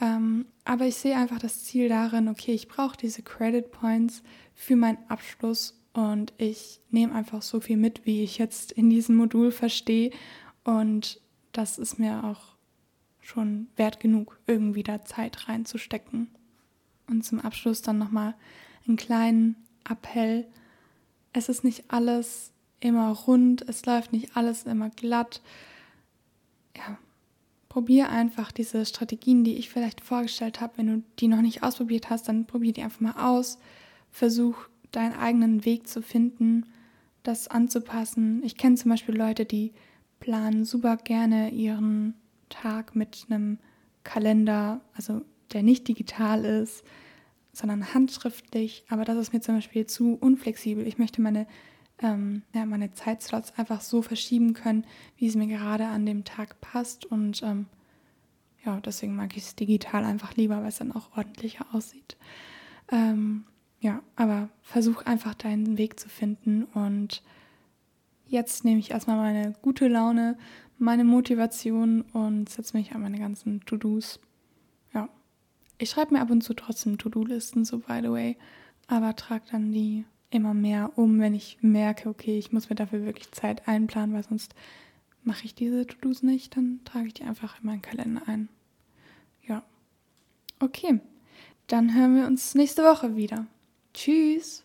Ähm, 0.02 0.46
aber 0.66 0.86
ich 0.86 0.96
sehe 0.96 1.16
einfach 1.16 1.40
das 1.40 1.64
Ziel 1.64 1.88
darin, 1.88 2.28
okay, 2.28 2.54
ich 2.54 2.68
brauche 2.68 2.98
diese 2.98 3.22
Credit 3.22 3.72
Points 3.72 4.24
für 4.54 4.76
meinen 4.76 4.98
Abschluss 5.08 5.80
und 5.94 6.34
ich 6.38 6.82
nehme 6.90 7.14
einfach 7.14 7.42
so 7.42 7.62
viel 7.62 7.78
mit, 7.78 8.06
wie 8.06 8.24
ich 8.24 8.38
jetzt 8.38 8.74
in 8.74 8.90
diesem 8.90 9.16
Modul 9.16 9.52
verstehe. 9.52 10.12
Und 10.66 11.22
das 11.54 11.78
ist 11.78 12.00
mir 12.00 12.24
auch 12.26 12.56
schon 13.22 13.68
wert 13.78 14.00
genug, 14.00 14.38
irgendwie 14.46 14.84
da 14.84 15.06
Zeit 15.06 15.48
reinzustecken. 15.48 16.28
Und 17.10 17.24
zum 17.24 17.40
Abschluss 17.40 17.82
dann 17.82 17.98
nochmal 17.98 18.36
einen 18.88 18.98
kleinen 18.98 19.56
Appell. 19.90 20.48
Es 21.34 21.50
ist 21.50 21.64
nicht 21.64 21.86
alles 21.90 22.52
immer 22.80 23.10
rund, 23.12 23.68
es 23.68 23.86
läuft 23.86 24.14
nicht 24.14 24.36
alles 24.36 24.64
immer 24.64 24.90
glatt. 24.90 25.42
Ja, 26.76 26.98
probier 27.70 28.10
einfach 28.10 28.52
diese 28.52 28.86
Strategien, 28.86 29.44
die 29.44 29.56
ich 29.56 29.70
vielleicht 29.70 30.02
vorgestellt 30.02 30.62
habe. 30.62 30.78
Wenn 30.78 30.88
du 30.88 31.04
die 31.20 31.28
noch 31.28 31.42
nicht 31.42 31.64
ausprobiert 31.64 32.10
hast, 32.10 32.28
dann 32.28 32.46
probier 32.46 32.74
die 32.74 32.84
einfach 32.84 33.02
mal 33.02 33.34
aus. 33.34 33.60
Versuch 34.12 34.56
deinen 34.92 35.14
eigenen 35.14 35.66
Weg 35.66 35.88
zu 35.88 36.02
finden, 36.02 36.66
das 37.24 37.48
anzupassen. 37.48 38.42
Ich 38.44 38.56
kenne 38.56 38.76
zum 38.76 38.92
Beispiel 38.92 39.16
Leute, 39.16 39.46
die 39.46 39.74
planen 40.20 40.64
super 40.64 40.98
gerne 40.98 41.50
ihren 41.50 42.14
Tag 42.50 42.96
mit 42.96 43.26
einem 43.30 43.60
Kalender, 44.04 44.82
also 44.94 45.22
der 45.54 45.64
nicht 45.64 45.88
digital 45.88 46.46
ist, 46.46 46.84
sondern 47.54 47.94
handschriftlich. 47.94 48.84
Aber 48.90 49.06
das 49.06 49.18
ist 49.18 49.34
mir 49.34 49.42
zum 49.42 49.56
Beispiel 49.56 49.86
zu 49.86 50.16
unflexibel. 50.16 50.86
Ich 50.86 50.98
möchte 50.98 51.22
meine, 51.22 51.48
ähm, 52.00 52.44
ja, 52.54 52.66
meine 52.66 52.94
Zeitslots 52.94 53.58
einfach 53.58 53.82
so 53.82 54.02
verschieben 54.02 54.54
können, 54.54 54.86
wie 55.18 55.28
es 55.28 55.36
mir 55.36 55.48
gerade 55.48 55.86
an 55.86 56.06
dem 56.06 56.24
Tag 56.24 56.60
passt. 56.62 57.06
Und 57.06 57.42
ähm, 57.44 57.68
ja, 58.66 58.80
deswegen 58.82 59.16
mag 59.16 59.36
ich 59.38 59.44
es 59.44 59.56
digital 59.56 60.04
einfach 60.04 60.36
lieber, 60.36 60.58
weil 60.58 60.70
es 60.70 60.78
dann 60.78 60.92
auch 60.92 61.16
ordentlicher 61.16 61.66
aussieht. 61.72 62.18
Ähm, 62.92 63.46
ja, 63.80 64.02
aber 64.16 64.50
versuch 64.62 65.04
einfach 65.04 65.36
deinen 65.36 65.78
Weg 65.78 66.00
zu 66.00 66.10
finden 66.10 66.64
und 66.64 67.22
jetzt 68.28 68.66
nehme 68.66 68.80
ich 68.80 68.92
erstmal 68.92 69.18
meine 69.18 69.54
gute 69.62 69.88
Laune, 69.88 70.38
meine 70.78 71.04
Motivation 71.04 72.02
und 72.02 72.50
setze 72.50 72.76
mich 72.76 72.94
an 72.94 73.02
meine 73.02 73.20
ganzen 73.20 73.62
To-Dos. 73.62 74.20
Ich 75.78 75.90
schreibe 75.90 76.14
mir 76.14 76.22
ab 76.22 76.32
und 76.32 76.42
zu 76.42 76.54
trotzdem 76.54 76.98
To-Do-Listen, 76.98 77.66
so 77.66 77.80
by 77.80 78.00
the 78.02 78.10
way, 78.10 78.38
aber 78.88 79.16
trage 79.16 79.46
dann 79.52 79.72
die 79.72 80.06
immer 80.30 80.54
mehr 80.54 80.98
um, 80.98 81.20
wenn 81.20 81.34
ich 81.34 81.58
merke, 81.62 82.10
okay, 82.10 82.38
ich 82.38 82.52
muss 82.52 82.70
mir 82.70 82.76
dafür 82.76 83.06
wirklich 83.06 83.32
Zeit 83.32 83.68
einplanen, 83.68 84.14
weil 84.16 84.24
sonst 84.24 84.54
mache 85.24 85.46
ich 85.46 85.56
diese 85.56 85.88
To-Dos 85.88 86.24
nicht, 86.24 86.56
dann 86.56 86.82
trage 86.86 87.08
ich 87.08 87.14
die 87.14 87.24
einfach 87.24 87.60
in 87.60 87.66
meinen 87.66 87.82
Kalender 87.82 88.22
ein. 88.28 88.50
Ja. 89.48 89.64
Okay, 90.60 91.00
dann 91.68 91.94
hören 91.94 92.16
wir 92.16 92.28
uns 92.28 92.56
nächste 92.56 92.84
Woche 92.84 93.16
wieder. 93.16 93.48
Tschüss. 93.94 94.65